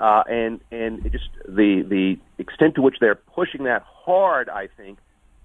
uh, 0.00 0.22
and 0.28 0.60
and 0.70 1.02
just 1.10 1.28
the 1.46 1.82
the 1.82 2.18
extent 2.38 2.74
to 2.76 2.82
which 2.82 2.96
they're 3.00 3.14
pushing 3.14 3.64
that 3.64 3.82
hard, 3.82 4.48
I 4.48 4.68
think, 4.76 4.98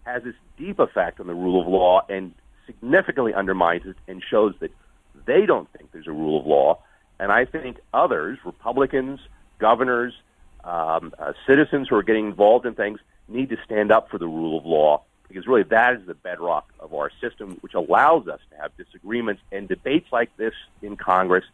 has 0.06 0.24
this 0.24 0.36
deep 0.58 0.80
effect 0.80 1.20
on 1.20 1.28
the 1.28 1.34
rule 1.34 1.62
of 1.62 1.68
law 1.68 2.02
and 2.08 2.34
significantly 2.66 3.34
undermines 3.34 3.86
it 3.86 3.96
and 4.08 4.24
shows 4.28 4.54
that 4.60 4.72
they 5.26 5.46
don't 5.46 5.72
think 5.74 5.92
there's 5.92 6.08
a 6.08 6.12
rule 6.12 6.40
of 6.40 6.46
law. 6.46 6.80
And 7.20 7.32
I 7.32 7.46
think 7.46 7.78
others, 7.94 8.38
Republicans, 8.46 9.20
governors, 9.60 10.14
um, 10.64 11.14
uh, 11.18 11.34
citizens 11.48 11.88
who 11.90 11.96
are 11.96 12.04
getting 12.04 12.28
involved 12.28 12.66
in 12.66 12.76
things, 12.76 13.00
need 13.28 13.50
to 13.50 13.58
stand 13.66 13.92
up 13.92 14.10
for 14.10 14.18
the 14.18 14.28
rule 14.28 14.58
of 14.58 14.66
law 14.66 15.02
because 15.28 15.48
really 15.48 15.64
that 15.64 15.96
is 15.96 16.06
the 16.06 16.14
bedrock 16.14 16.72
of 16.80 16.94
our 16.94 17.12
system, 17.22 17.58
which 17.62 17.74
allows 17.74 18.28
us 18.28 18.40
to 18.52 18.58
have 18.58 18.76
disagreements 18.78 19.42
and 19.52 19.68
debates 19.68 20.08
like 20.12 20.36
this 20.38 20.54
in 20.82 20.96
Congress 20.96 21.46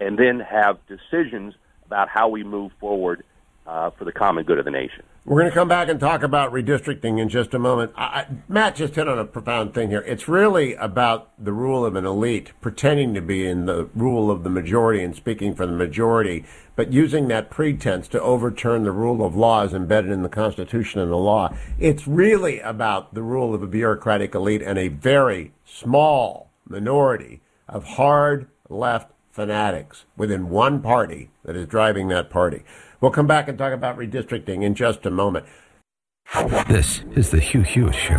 and 0.00 0.18
then 0.18 0.40
have 0.40 0.78
decisions 0.86 1.54
about 1.86 2.08
how 2.08 2.28
we 2.28 2.42
move 2.42 2.72
forward 2.80 3.24
uh, 3.68 3.90
for 3.90 4.06
the 4.06 4.12
common 4.12 4.44
good 4.44 4.58
of 4.58 4.64
the 4.64 4.70
nation. 4.70 5.04
We're 5.26 5.42
going 5.42 5.50
to 5.50 5.54
come 5.54 5.68
back 5.68 5.90
and 5.90 6.00
talk 6.00 6.22
about 6.22 6.52
redistricting 6.52 7.20
in 7.20 7.28
just 7.28 7.52
a 7.52 7.58
moment. 7.58 7.92
I, 7.96 8.26
Matt 8.48 8.76
just 8.76 8.94
hit 8.94 9.06
on 9.06 9.18
a 9.18 9.26
profound 9.26 9.74
thing 9.74 9.90
here. 9.90 10.02
It's 10.06 10.26
really 10.26 10.72
about 10.74 11.30
the 11.38 11.52
rule 11.52 11.84
of 11.84 11.94
an 11.94 12.06
elite 12.06 12.52
pretending 12.62 13.12
to 13.12 13.20
be 13.20 13.46
in 13.46 13.66
the 13.66 13.84
rule 13.94 14.30
of 14.30 14.42
the 14.42 14.48
majority 14.48 15.04
and 15.04 15.14
speaking 15.14 15.54
for 15.54 15.66
the 15.66 15.72
majority, 15.72 16.46
but 16.76 16.94
using 16.94 17.28
that 17.28 17.50
pretense 17.50 18.08
to 18.08 18.22
overturn 18.22 18.84
the 18.84 18.92
rule 18.92 19.24
of 19.24 19.36
law 19.36 19.64
as 19.64 19.74
embedded 19.74 20.10
in 20.10 20.22
the 20.22 20.30
Constitution 20.30 21.02
and 21.02 21.10
the 21.10 21.16
law. 21.16 21.54
It's 21.78 22.08
really 22.08 22.60
about 22.60 23.12
the 23.12 23.22
rule 23.22 23.54
of 23.54 23.62
a 23.62 23.66
bureaucratic 23.66 24.34
elite 24.34 24.62
and 24.62 24.78
a 24.78 24.88
very 24.88 25.52
small 25.66 26.50
minority 26.66 27.42
of 27.68 27.84
hard 27.84 28.48
left 28.70 29.12
fanatics 29.30 30.04
within 30.16 30.48
one 30.48 30.80
party 30.80 31.30
that 31.44 31.54
is 31.54 31.68
driving 31.68 32.08
that 32.08 32.30
party. 32.30 32.64
We'll 33.00 33.12
come 33.12 33.28
back 33.28 33.48
and 33.48 33.56
talk 33.56 33.72
about 33.72 33.96
redistricting 33.96 34.64
in 34.64 34.74
just 34.74 35.06
a 35.06 35.10
moment. 35.10 35.46
This 36.68 37.04
is 37.14 37.30
the 37.30 37.38
Hugh 37.38 37.62
Hewitt 37.62 37.94
Show. 37.94 38.16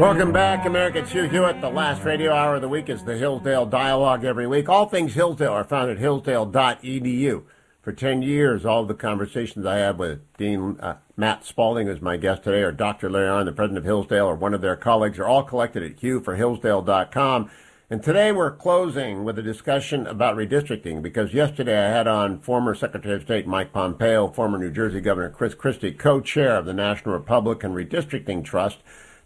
Welcome 0.00 0.32
back, 0.32 0.66
America. 0.66 0.98
It's 0.98 1.12
Hugh 1.12 1.28
Hewitt. 1.28 1.60
The 1.60 1.70
last 1.70 2.02
radio 2.02 2.32
hour 2.32 2.56
of 2.56 2.62
the 2.62 2.68
week 2.68 2.88
is 2.88 3.04
the 3.04 3.16
Hillsdale 3.16 3.64
Dialogue 3.64 4.24
every 4.24 4.46
week. 4.46 4.68
All 4.68 4.86
things 4.86 5.14
Hillsdale 5.14 5.52
are 5.52 5.64
found 5.64 5.90
at 5.90 5.98
hillsdale.edu. 5.98 7.44
For 7.86 7.92
10 7.92 8.22
years, 8.22 8.66
all 8.66 8.84
the 8.84 8.94
conversations 8.94 9.64
I 9.64 9.76
have 9.76 10.00
with 10.00 10.18
Dean 10.38 10.76
uh, 10.80 10.96
Matt 11.16 11.44
Spalding, 11.44 11.86
who's 11.86 12.02
my 12.02 12.16
guest 12.16 12.42
today, 12.42 12.62
or 12.62 12.72
Dr. 12.72 13.08
Arnn, 13.08 13.44
the 13.44 13.52
president 13.52 13.78
of 13.78 13.84
Hillsdale, 13.84 14.26
or 14.26 14.34
one 14.34 14.54
of 14.54 14.60
their 14.60 14.74
colleagues, 14.74 15.20
are 15.20 15.26
all 15.26 15.44
collected 15.44 15.84
at 15.84 15.98
hughforhillsdale.com. 15.98 17.48
And 17.88 18.02
today 18.02 18.32
we're 18.32 18.50
closing 18.50 19.22
with 19.22 19.38
a 19.38 19.42
discussion 19.42 20.04
about 20.08 20.36
redistricting 20.36 21.00
because 21.00 21.32
yesterday 21.32 21.78
I 21.78 21.90
had 21.90 22.08
on 22.08 22.40
former 22.40 22.74
Secretary 22.74 23.14
of 23.14 23.22
State 23.22 23.46
Mike 23.46 23.72
Pompeo, 23.72 24.32
former 24.32 24.58
New 24.58 24.72
Jersey 24.72 25.00
Governor 25.00 25.30
Chris 25.30 25.54
Christie, 25.54 25.92
co-chair 25.92 26.56
of 26.56 26.64
the 26.64 26.74
National 26.74 27.14
Republican 27.14 27.72
Redistricting 27.72 28.44
Trust, 28.44 28.78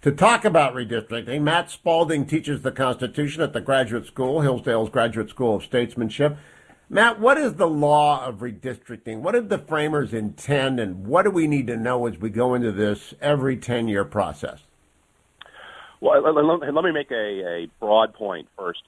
to 0.03 0.13
talk 0.13 0.45
about 0.45 0.75
redistricting. 0.75 1.41
Matt 1.41 1.71
Spalding 1.71 2.27
teaches 2.27 2.61
the 2.61 2.73
Constitution 2.73 3.41
at 3.43 3.55
the 3.55 3.63
Graduate 3.63 4.05
School, 4.05 4.43
Hillsdale's 4.43 4.91
Graduate 4.91 5.31
School 5.31 5.57
of 5.57 5.63
Statesmanship. 5.63 6.37
Matt, 6.93 7.21
what 7.21 7.39
is 7.39 7.55
the 7.55 7.69
law 7.69 8.27
of 8.27 8.39
redistricting? 8.39 9.21
What 9.21 9.35
did 9.35 9.49
the 9.49 9.59
framers 9.59 10.13
intend, 10.13 10.81
and 10.81 11.07
what 11.07 11.23
do 11.23 11.31
we 11.31 11.47
need 11.47 11.69
to 11.69 11.77
know 11.77 12.05
as 12.09 12.19
we 12.19 12.31
go 12.31 12.55
into 12.55 12.73
this 12.73 13.15
every 13.21 13.57
10 13.57 13.87
year 13.87 14.05
process? 14.05 14.59
Well, 16.01 16.21
let, 16.21 16.85
me 16.85 16.91
make 16.91 17.13
a, 17.13 17.15
a, 17.15 17.69
broad 17.79 18.13
point 18.13 18.49
first, 18.59 18.83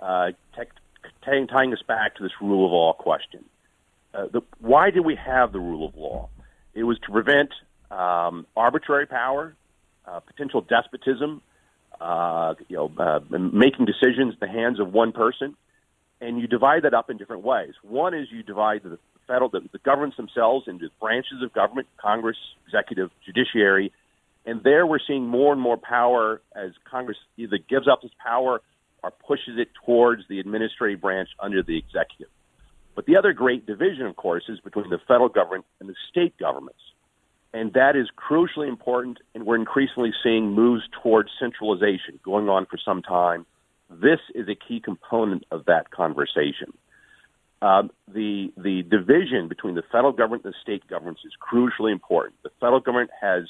uh, 0.00 0.32
tying, 1.24 1.46
tying 1.46 1.72
us 1.72 1.82
back 1.86 2.16
to 2.16 2.24
this 2.24 2.32
rule 2.40 2.66
of 2.66 2.72
law 2.72 2.92
question. 2.94 3.44
Uh, 4.12 4.26
the, 4.32 4.40
why 4.58 4.90
do 4.90 5.00
we 5.00 5.14
have 5.14 5.52
the 5.52 5.60
rule 5.60 5.86
of 5.86 5.94
law? 5.94 6.28
It 6.74 6.82
was 6.82 6.98
to 7.06 7.12
prevent 7.12 7.50
um, 7.92 8.44
arbitrary 8.56 9.06
power, 9.06 9.54
uh, 10.04 10.18
potential 10.18 10.62
despotism, 10.62 11.42
uh, 12.00 12.54
you 12.68 12.76
know, 12.76 12.92
uh, 12.98 13.20
making 13.30 13.86
decisions 13.86 14.34
in 14.34 14.38
the 14.40 14.48
hands 14.48 14.80
of 14.80 14.92
one 14.92 15.12
person 15.12 15.54
and 16.20 16.40
you 16.40 16.46
divide 16.46 16.82
that 16.82 16.94
up 16.94 17.10
in 17.10 17.16
different 17.16 17.42
ways. 17.42 17.74
One 17.82 18.14
is 18.14 18.28
you 18.30 18.42
divide 18.42 18.82
the 18.82 18.98
federal, 19.26 19.48
the, 19.48 19.60
the 19.72 19.78
governments 19.78 20.16
themselves 20.16 20.66
into 20.68 20.88
branches 21.00 21.42
of 21.42 21.52
government, 21.52 21.88
Congress, 21.98 22.36
executive, 22.66 23.10
judiciary, 23.24 23.92
and 24.46 24.62
there 24.62 24.86
we're 24.86 25.00
seeing 25.04 25.26
more 25.26 25.52
and 25.52 25.60
more 25.60 25.76
power 25.76 26.40
as 26.54 26.70
Congress 26.88 27.18
either 27.36 27.58
gives 27.58 27.88
up 27.88 28.04
its 28.04 28.14
power 28.22 28.62
or 29.02 29.10
pushes 29.10 29.58
it 29.58 29.68
towards 29.84 30.22
the 30.28 30.38
administrative 30.38 31.00
branch 31.00 31.28
under 31.40 31.62
the 31.62 31.76
executive. 31.76 32.28
But 32.94 33.06
the 33.06 33.16
other 33.16 33.32
great 33.32 33.66
division, 33.66 34.06
of 34.06 34.16
course, 34.16 34.44
is 34.48 34.60
between 34.60 34.88
the 34.88 34.98
federal 35.06 35.28
government 35.28 35.66
and 35.80 35.88
the 35.88 35.94
state 36.10 36.38
governments. 36.38 36.80
And 37.52 37.72
that 37.72 37.96
is 37.96 38.08
crucially 38.16 38.68
important, 38.68 39.18
and 39.34 39.44
we're 39.44 39.56
increasingly 39.56 40.12
seeing 40.22 40.52
moves 40.52 40.84
towards 41.02 41.30
centralization 41.38 42.20
going 42.22 42.48
on 42.48 42.66
for 42.66 42.78
some 42.82 43.02
time 43.02 43.46
this 43.90 44.20
is 44.34 44.48
a 44.48 44.54
key 44.54 44.80
component 44.80 45.44
of 45.50 45.66
that 45.66 45.90
conversation. 45.90 46.72
Um, 47.62 47.90
the 48.06 48.52
the 48.56 48.82
division 48.82 49.48
between 49.48 49.74
the 49.74 49.82
federal 49.90 50.12
government 50.12 50.44
and 50.44 50.52
the 50.52 50.58
state 50.62 50.86
governments 50.88 51.22
is 51.24 51.32
crucially 51.40 51.92
important. 51.92 52.34
The 52.42 52.50
federal 52.60 52.80
government 52.80 53.10
has 53.20 53.44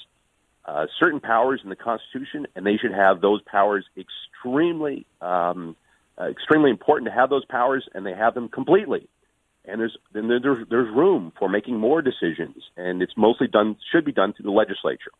uh, 0.65 0.87
certain 0.99 1.21
powers 1.21 1.61
in 1.65 1.71
the 1.71 1.77
Constitution, 1.77 2.47
and 2.55 2.65
they 2.65 2.77
should 2.77 2.93
have 2.93 3.21
those 3.21 3.41
powers 3.43 3.85
extremely 3.97 5.07
um, 5.21 5.75
uh, 6.19 6.25
extremely 6.25 6.71
important 6.71 7.09
to 7.09 7.15
have 7.15 7.31
those 7.31 7.45
powers, 7.45 7.89
and 7.95 8.07
they 8.07 8.15
have 8.15 8.35
them 8.35 8.49
completely. 8.49 9.09
And 9.65 9.81
there's 9.81 9.97
then 10.13 10.29
there's 10.29 10.67
there's 10.69 10.95
room 10.95 11.33
for 11.39 11.49
making 11.49 11.79
more 11.79 12.01
decisions, 12.01 12.63
and 12.77 13.03
it's 13.03 13.17
mostly 13.17 13.49
done 13.49 13.77
should 13.91 14.05
be 14.05 14.13
done 14.13 14.33
through 14.33 14.45
the 14.45 14.57
legislature. 14.57 15.11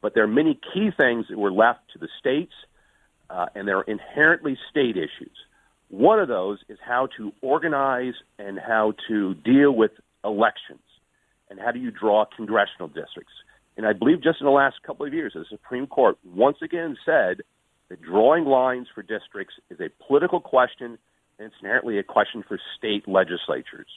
But 0.00 0.14
there 0.14 0.22
are 0.22 0.28
many 0.28 0.58
key 0.72 0.90
things 0.96 1.26
that 1.30 1.38
were 1.38 1.50
left 1.52 1.80
to 1.94 1.98
the 1.98 2.08
states 2.20 2.52
uh, 3.30 3.46
and 3.54 3.66
they're 3.66 3.82
inherently 3.82 4.58
state 4.70 4.96
issues. 4.96 5.36
One 5.88 6.18
of 6.18 6.28
those 6.28 6.58
is 6.68 6.78
how 6.84 7.08
to 7.16 7.32
organize 7.40 8.14
and 8.38 8.58
how 8.58 8.94
to 9.08 9.34
deal 9.34 9.72
with 9.72 9.92
elections, 10.24 10.80
and 11.50 11.60
how 11.60 11.70
do 11.70 11.78
you 11.78 11.90
draw 11.90 12.24
congressional 12.24 12.88
districts. 12.88 13.32
And 13.76 13.86
I 13.86 13.92
believe 13.92 14.22
just 14.22 14.40
in 14.40 14.46
the 14.46 14.52
last 14.52 14.82
couple 14.82 15.06
of 15.06 15.12
years, 15.12 15.32
the 15.34 15.44
Supreme 15.48 15.86
Court 15.86 16.16
once 16.24 16.58
again 16.62 16.96
said 17.04 17.42
that 17.88 18.00
drawing 18.02 18.44
lines 18.44 18.88
for 18.94 19.02
districts 19.02 19.54
is 19.70 19.80
a 19.80 19.88
political 20.06 20.40
question, 20.40 20.98
and 21.38 21.46
it's 21.46 21.56
inherently 21.60 21.98
a 21.98 22.02
question 22.02 22.44
for 22.46 22.58
state 22.76 23.06
legislatures. 23.06 23.88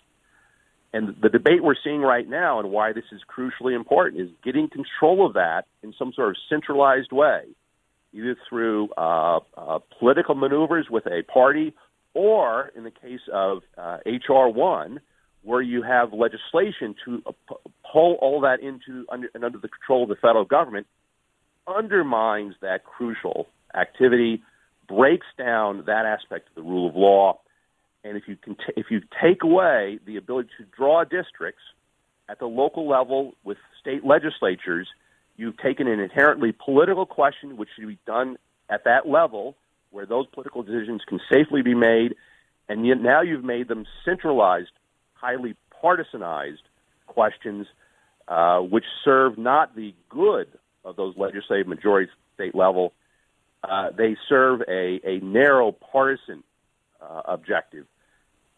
And 0.94 1.16
the 1.22 1.30
debate 1.30 1.64
we're 1.64 1.76
seeing 1.84 2.02
right 2.02 2.28
now, 2.28 2.60
and 2.60 2.72
why 2.72 2.94
this 2.94 3.06
is 3.12 3.22
crucially 3.30 3.76
important, 3.76 4.22
is 4.22 4.30
getting 4.44 4.70
control 4.70 5.26
of 5.26 5.34
that 5.34 5.66
in 5.84 5.94
some 5.98 6.14
sort 6.14 6.30
of 6.30 6.38
centralized 6.50 7.12
way 7.12 7.44
either 8.18 8.36
through 8.50 8.90
uh, 8.98 9.40
uh, 9.56 9.80
political 10.00 10.36
maneuvers 10.36 10.88
with 10.90 11.06
a 11.06 11.24
party 11.32 11.74
or, 12.14 12.72
in 12.76 12.84
the 12.84 12.92
case 12.92 13.20
of 13.32 13.60
uh, 13.78 13.98
H.R. 14.06 14.50
1, 14.50 15.00
where 15.44 15.62
you 15.62 15.84
have 15.84 16.14
legislation 16.14 16.96
to 17.06 17.22
uh, 17.28 17.32
pull 17.92 18.16
all 18.16 18.42
that 18.42 18.60
into 18.60 19.06
under, 19.10 19.30
and 19.34 19.44
under 19.44 19.60
the 19.60 19.68
control 19.68 20.04
of 20.04 20.10
the 20.10 20.16
federal 20.16 20.46
government, 20.46 20.88
undermines 21.68 22.56
that 22.62 22.84
crucial 22.86 23.48
activity, 23.76 24.42
breaks 24.88 25.28
down 25.38 25.84
that 25.86 26.06
aspect 26.06 26.50
of 26.50 26.56
the 26.56 26.62
rule 26.62 26.90
of 26.90 26.96
law, 26.96 27.40
and 28.04 28.18
if 28.18 28.24
you 28.28 28.36
can 28.36 28.56
t- 28.56 28.74
if 28.76 28.88
you 28.90 29.02
take 29.22 29.44
away 29.44 30.00
the 30.06 30.18
ability 30.18 30.50
to 30.58 30.66
draw 30.76 31.04
districts 31.04 31.62
at 32.30 32.40
the 32.40 32.46
local 32.46 32.88
level 32.88 33.34
with 33.44 33.58
state 33.80 34.06
legislatures, 34.06 34.88
You've 35.38 35.58
taken 35.58 35.88
an 35.88 36.00
inherently 36.00 36.52
political 36.52 37.06
question, 37.06 37.58
which 37.58 37.70
should 37.76 37.88
be 37.88 38.00
done 38.06 38.38
at 38.70 38.84
that 38.86 39.08
level 39.08 39.56
where 39.92 40.06
those 40.06 40.28
political 40.28 40.64
decisions 40.64 41.02
can 41.08 41.20
safely 41.32 41.62
be 41.62 41.74
made, 41.74 42.16
and 42.68 42.86
yet 42.86 43.00
now 43.00 43.22
you've 43.22 43.44
made 43.44 43.68
them 43.68 43.86
centralized, 44.04 44.72
highly 45.14 45.56
partisanized 45.84 46.64
questions, 47.06 47.68
uh, 48.28 48.60
which 48.60 48.84
serve 49.06 49.38
not 49.38 49.76
the 49.76 49.94
good 50.10 50.48
of 50.84 50.96
those 50.96 51.16
legislative 51.18 51.68
majorities 51.68 52.10
state 52.36 52.54
level. 52.54 52.94
Uh, 53.64 53.90
they 53.98 54.16
serve 54.28 54.62
a, 54.68 55.00
a 55.04 55.20
narrow 55.24 55.72
partisan 55.72 56.44
uh, 57.02 57.22
objective. 57.26 57.86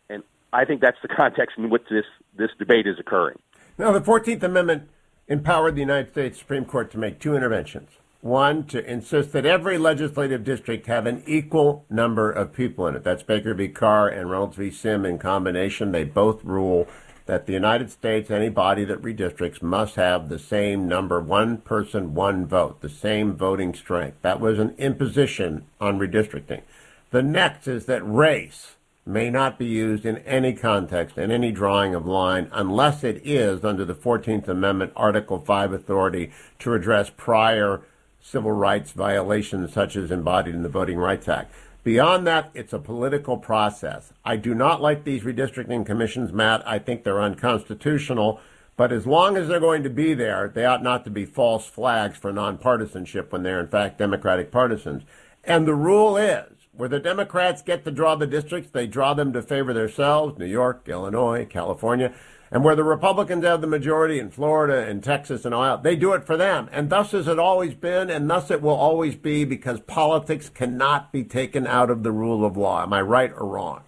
And 0.09 0.23
I 0.51 0.65
think 0.65 0.81
that's 0.81 0.97
the 1.01 1.07
context 1.15 1.57
in 1.57 1.69
which 1.69 1.83
this, 1.89 2.05
this 2.37 2.49
debate 2.57 2.87
is 2.87 2.99
occurring. 2.99 3.37
Now, 3.77 3.91
the 3.91 4.01
14th 4.01 4.43
Amendment 4.43 4.89
empowered 5.29 5.75
the 5.75 5.81
United 5.81 6.11
States 6.11 6.39
Supreme 6.39 6.65
Court 6.65 6.91
to 6.91 6.97
make 6.97 7.19
two 7.19 7.35
interventions. 7.35 7.91
One, 8.21 8.65
to 8.65 8.83
insist 8.83 9.31
that 9.31 9.45
every 9.45 9.77
legislative 9.77 10.43
district 10.43 10.87
have 10.87 11.05
an 11.05 11.23
equal 11.25 11.85
number 11.89 12.29
of 12.29 12.51
people 12.51 12.85
in 12.87 12.95
it. 12.95 13.03
That's 13.03 13.23
Baker 13.23 13.53
v. 13.53 13.69
Carr 13.69 14.09
and 14.09 14.29
Reynolds 14.29 14.57
v. 14.57 14.71
Sims 14.71 15.07
in 15.07 15.19
combination. 15.19 15.93
They 15.93 16.03
both 16.03 16.43
rule 16.43 16.87
that 17.27 17.45
the 17.45 17.53
United 17.53 17.91
States, 17.91 18.29
any 18.29 18.49
body 18.49 18.83
that 18.83 19.01
redistricts, 19.01 19.61
must 19.61 19.95
have 19.95 20.27
the 20.27 20.39
same 20.39 20.87
number, 20.87 21.21
one 21.21 21.57
person, 21.59 22.13
one 22.13 22.45
vote, 22.45 22.81
the 22.81 22.89
same 22.89 23.37
voting 23.37 23.73
strength. 23.73 24.17
That 24.21 24.41
was 24.41 24.59
an 24.59 24.73
imposition 24.77 25.65
on 25.79 25.99
redistricting. 25.99 26.63
The 27.11 27.21
next 27.21 27.67
is 27.67 27.85
that 27.85 28.01
race 28.03 28.75
may 29.09 29.29
not 29.29 29.57
be 29.57 29.65
used 29.65 30.05
in 30.05 30.19
any 30.19 30.53
context 30.53 31.17
in 31.17 31.31
any 31.31 31.51
drawing 31.51 31.95
of 31.95 32.05
line 32.05 32.47
unless 32.53 33.03
it 33.03 33.19
is 33.25 33.65
under 33.65 33.83
the 33.83 33.95
14th 33.95 34.47
Amendment 34.47 34.93
Article 34.95 35.39
5 35.39 35.73
authority 35.73 36.31
to 36.59 36.73
address 36.73 37.09
prior 37.17 37.81
civil 38.21 38.51
rights 38.51 38.91
violations 38.91 39.73
such 39.73 39.95
as 39.95 40.11
embodied 40.11 40.53
in 40.53 40.63
the 40.63 40.69
Voting 40.69 40.97
Rights 40.97 41.27
Act. 41.27 41.51
Beyond 41.83 42.27
that, 42.27 42.51
it's 42.53 42.73
a 42.73 42.79
political 42.79 43.37
process. 43.37 44.13
I 44.23 44.35
do 44.35 44.53
not 44.53 44.81
like 44.81 45.03
these 45.03 45.23
redistricting 45.23 45.85
commissions, 45.85 46.31
Matt. 46.31 46.67
I 46.67 46.77
think 46.77 47.03
they're 47.03 47.21
unconstitutional. 47.21 48.39
But 48.75 48.91
as 48.91 49.07
long 49.07 49.37
as 49.37 49.47
they're 49.47 49.59
going 49.59 49.83
to 49.83 49.89
be 49.89 50.13
there, 50.13 50.47
they 50.47 50.65
ought 50.65 50.83
not 50.83 51.03
to 51.05 51.09
be 51.09 51.25
false 51.25 51.65
flags 51.65 52.17
for 52.17 52.31
nonpartisanship 52.31 53.31
when 53.31 53.43
they're 53.43 53.59
in 53.59 53.67
fact 53.67 53.97
Democratic 53.97 54.51
partisans. 54.51 55.03
And 55.43 55.65
the 55.65 55.73
rule 55.73 56.15
is 56.15 56.58
where 56.79 56.87
the 56.87 56.97
Democrats 56.97 57.61
get 57.61 57.83
to 57.83 57.91
draw 57.91 58.15
the 58.15 58.25
districts, 58.25 58.71
they 58.71 58.87
draw 58.87 59.13
them 59.13 59.33
to 59.33 59.41
favor 59.41 59.73
themselves, 59.73 60.39
New 60.39 60.45
York, 60.45 60.87
Illinois, 60.87 61.43
California. 61.43 62.13
And 62.51 62.63
where 62.63 62.73
the 62.77 62.85
Republicans 62.85 63.43
have 63.43 63.59
the 63.59 63.67
majority 63.67 64.17
in 64.17 64.31
Florida 64.31 64.87
and 64.87 65.03
Texas 65.03 65.43
and 65.43 65.53
all 65.53 65.61
Ohio, 65.61 65.81
they 65.83 65.97
do 65.97 66.13
it 66.13 66.25
for 66.25 66.37
them. 66.37 66.69
And 66.71 66.89
thus 66.89 67.11
has 67.11 67.27
it 67.27 67.37
always 67.37 67.73
been, 67.73 68.09
and 68.09 68.29
thus 68.29 68.49
it 68.49 68.61
will 68.61 68.77
always 68.77 69.17
be, 69.17 69.43
because 69.43 69.81
politics 69.81 70.47
cannot 70.47 71.11
be 71.11 71.25
taken 71.25 71.67
out 71.67 71.89
of 71.89 72.03
the 72.03 72.13
rule 72.13 72.45
of 72.45 72.55
law. 72.55 72.81
Am 72.81 72.93
I 72.93 73.01
right 73.01 73.33
or 73.33 73.45
wrong? 73.45 73.81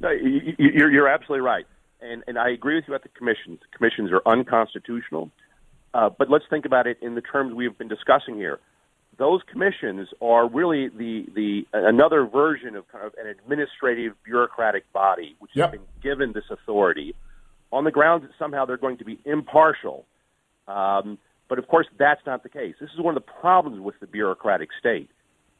No, 0.00 0.10
you're, 0.10 0.90
you're 0.90 1.08
absolutely 1.08 1.46
right. 1.46 1.64
And, 2.00 2.24
and 2.26 2.36
I 2.36 2.50
agree 2.50 2.74
with 2.74 2.86
you 2.88 2.94
about 2.94 3.04
the 3.04 3.16
commissions. 3.16 3.60
The 3.60 3.78
commissions 3.78 4.10
are 4.10 4.22
unconstitutional. 4.26 5.30
Uh, 5.94 6.10
but 6.10 6.28
let's 6.28 6.46
think 6.50 6.64
about 6.64 6.88
it 6.88 6.98
in 7.02 7.14
the 7.14 7.20
terms 7.20 7.54
we 7.54 7.66
have 7.66 7.78
been 7.78 7.86
discussing 7.86 8.34
here 8.34 8.58
those 9.18 9.40
commissions 9.50 10.08
are 10.20 10.48
really 10.48 10.88
the 10.88 11.26
the 11.34 11.66
another 11.72 12.26
version 12.26 12.76
of 12.76 12.88
kind 12.88 13.06
of 13.06 13.14
an 13.22 13.26
administrative 13.26 14.14
bureaucratic 14.24 14.90
body 14.92 15.36
which 15.38 15.50
yep. 15.54 15.70
has 15.70 15.80
been 15.80 15.88
given 16.02 16.32
this 16.32 16.44
authority 16.50 17.14
on 17.70 17.84
the 17.84 17.90
grounds 17.90 18.22
that 18.22 18.32
somehow 18.38 18.64
they're 18.64 18.76
going 18.76 18.98
to 18.98 19.04
be 19.04 19.18
impartial. 19.24 20.04
Um, 20.68 21.18
but 21.48 21.58
of 21.58 21.68
course, 21.68 21.86
that's 21.98 22.20
not 22.26 22.42
the 22.42 22.48
case. 22.48 22.74
This 22.80 22.90
is 22.90 23.00
one 23.00 23.16
of 23.16 23.22
the 23.22 23.32
problems 23.40 23.80
with 23.80 23.98
the 24.00 24.06
bureaucratic 24.06 24.68
state. 24.78 25.10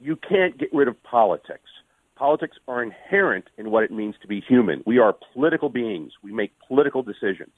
You 0.00 0.16
can't 0.16 0.58
get 0.58 0.72
rid 0.72 0.88
of 0.88 1.02
politics. 1.02 1.68
Politics 2.16 2.56
are 2.68 2.82
inherent 2.82 3.46
in 3.58 3.70
what 3.70 3.84
it 3.84 3.90
means 3.90 4.14
to 4.22 4.28
be 4.28 4.40
human. 4.40 4.82
We 4.86 4.98
are 4.98 5.14
political 5.32 5.68
beings. 5.68 6.12
We 6.22 6.32
make 6.32 6.52
political 6.66 7.02
decisions. 7.02 7.52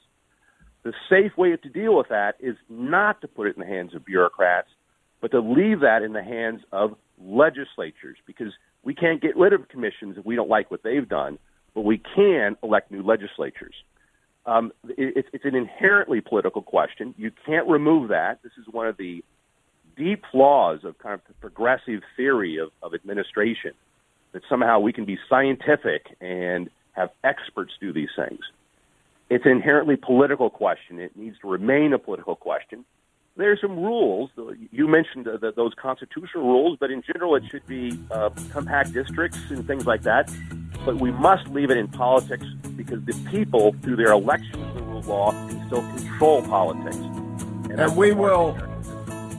The 0.83 0.93
safe 1.09 1.37
way 1.37 1.55
to 1.55 1.69
deal 1.69 1.95
with 1.95 2.09
that 2.09 2.35
is 2.39 2.55
not 2.69 3.21
to 3.21 3.27
put 3.27 3.47
it 3.47 3.55
in 3.55 3.61
the 3.61 3.67
hands 3.67 3.95
of 3.95 4.05
bureaucrats 4.05 4.69
but 5.25 5.31
to 5.31 5.39
leave 5.39 5.79
that 5.79 6.03
in 6.03 6.13
the 6.13 6.21
hands 6.21 6.61
of 6.71 6.93
legislatures 7.19 8.15
because 8.27 8.53
we 8.83 8.93
can't 8.93 9.19
get 9.19 9.35
rid 9.35 9.53
of 9.53 9.67
commissions 9.69 10.19
if 10.19 10.23
we 10.23 10.35
don't 10.35 10.49
like 10.49 10.69
what 10.69 10.83
they've 10.83 11.09
done, 11.09 11.39
but 11.73 11.81
we 11.81 11.99
can 12.15 12.55
elect 12.61 12.91
new 12.91 13.01
legislatures. 13.01 13.73
Um, 14.45 14.71
it, 14.87 15.25
it's 15.33 15.43
an 15.43 15.55
inherently 15.55 16.21
political 16.21 16.61
question. 16.61 17.15
You 17.17 17.31
can't 17.43 17.67
remove 17.67 18.09
that. 18.09 18.43
This 18.43 18.51
is 18.59 18.71
one 18.71 18.85
of 18.85 18.97
the 18.97 19.23
deep 19.97 20.21
flaws 20.31 20.81
of 20.83 20.99
kind 20.99 21.15
of 21.15 21.21
the 21.27 21.33
progressive 21.41 22.01
theory 22.15 22.59
of, 22.59 22.69
of 22.83 22.93
administration 22.93 23.71
that 24.33 24.43
somehow 24.47 24.79
we 24.79 24.93
can 24.93 25.05
be 25.05 25.17
scientific 25.27 26.15
and 26.21 26.69
have 26.91 27.09
experts 27.23 27.71
do 27.81 27.91
these 27.91 28.09
things. 28.15 28.41
It's 29.31 29.45
an 29.45 29.53
inherently 29.53 29.95
political 29.95 30.51
question. 30.51 30.99
It 30.99 31.17
needs 31.17 31.39
to 31.39 31.49
remain 31.49 31.93
a 31.93 31.97
political 31.97 32.35
question. 32.35 32.85
There 33.37 33.51
are 33.51 33.57
some 33.57 33.77
rules. 33.77 34.29
You 34.71 34.87
mentioned 34.87 35.27
uh, 35.27 35.35
the, 35.35 35.51
those 35.51 35.73
constitutional 35.75 36.45
rules, 36.45 36.77
but 36.79 36.89
in 36.89 37.03
general, 37.03 37.35
it 37.35 37.43
should 37.51 37.67
be 37.67 37.99
uh, 38.09 38.29
compact 38.49 38.93
districts 38.93 39.37
and 39.49 39.67
things 39.67 39.85
like 39.85 40.03
that. 40.03 40.33
But 40.85 41.01
we 41.01 41.11
must 41.11 41.45
leave 41.49 41.69
it 41.69 41.75
in 41.75 41.89
politics 41.89 42.45
because 42.77 43.03
the 43.03 43.13
people, 43.29 43.75
through 43.81 43.97
their 43.97 44.13
elections 44.13 44.73
the 44.73 44.81
rule 44.83 44.99
of 44.99 45.07
law, 45.07 45.31
can 45.31 45.67
still 45.67 45.81
control 45.81 46.43
politics. 46.43 46.95
And, 46.95 47.81
and 47.81 47.97
we 47.97 48.13
will. 48.13 48.57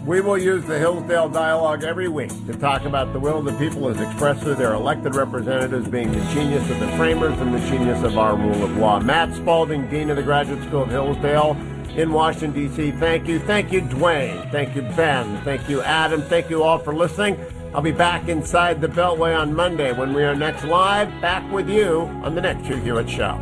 We 0.04 0.20
will 0.20 0.38
use 0.38 0.64
the 0.66 0.78
Hillsdale 0.78 1.30
Dialogue 1.30 1.82
every 1.82 2.06
week 2.06 2.30
to 2.46 2.52
talk 2.52 2.84
about 2.84 3.12
the 3.12 3.18
will 3.18 3.38
of 3.38 3.44
the 3.44 3.54
people 3.54 3.88
as 3.88 4.00
expressed 4.00 4.42
through 4.42 4.54
their 4.54 4.74
elected 4.74 5.16
representatives 5.16 5.88
being 5.88 6.12
the 6.12 6.20
genius 6.32 6.62
of 6.70 6.78
the 6.78 6.86
framers 6.96 7.36
and 7.40 7.52
the 7.52 7.58
genius 7.68 8.00
of 8.04 8.16
our 8.16 8.36
rule 8.36 8.62
of 8.62 8.76
law. 8.76 9.00
Matt 9.00 9.34
Spalding, 9.34 9.88
Dean 9.90 10.10
of 10.10 10.16
the 10.16 10.22
Graduate 10.22 10.62
School 10.68 10.84
of 10.84 10.90
Hillsdale 10.90 11.56
in 11.96 12.12
Washington, 12.12 12.52
D.C. 12.52 12.92
Thank 12.92 13.26
you. 13.26 13.38
Thank 13.40 13.72
you, 13.72 13.80
Duane. 13.80 14.50
Thank 14.50 14.76
you, 14.76 14.82
Ben. 14.82 15.42
Thank 15.42 15.68
you, 15.68 15.82
Adam. 15.82 16.22
Thank 16.22 16.50
you 16.50 16.62
all 16.62 16.78
for 16.78 16.94
listening. 16.94 17.38
I'll 17.74 17.82
be 17.82 17.92
back 17.92 18.28
inside 18.28 18.80
the 18.80 18.88
Beltway 18.88 19.38
on 19.38 19.54
Monday 19.54 19.92
when 19.92 20.14
we 20.14 20.22
are 20.22 20.34
next 20.34 20.64
live, 20.64 21.08
back 21.20 21.50
with 21.52 21.68
you 21.68 22.02
on 22.22 22.34
the 22.34 22.40
next 22.40 22.66
Hugh 22.66 22.76
Hewitt 22.76 23.08
Show. 23.08 23.34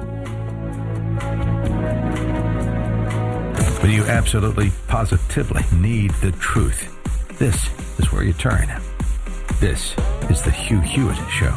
When 3.83 3.93
you 3.93 4.05
absolutely, 4.05 4.73
positively 4.89 5.63
need 5.73 6.11
the 6.23 6.33
truth, 6.33 6.91
this 7.39 7.69
is 7.99 8.11
where 8.13 8.25
you 8.25 8.33
turn. 8.33 8.73
This 9.61 9.95
is 10.31 10.43
the 10.43 10.51
Hugh 10.51 10.81
Hewitt 10.81 11.19
Show. 11.31 11.55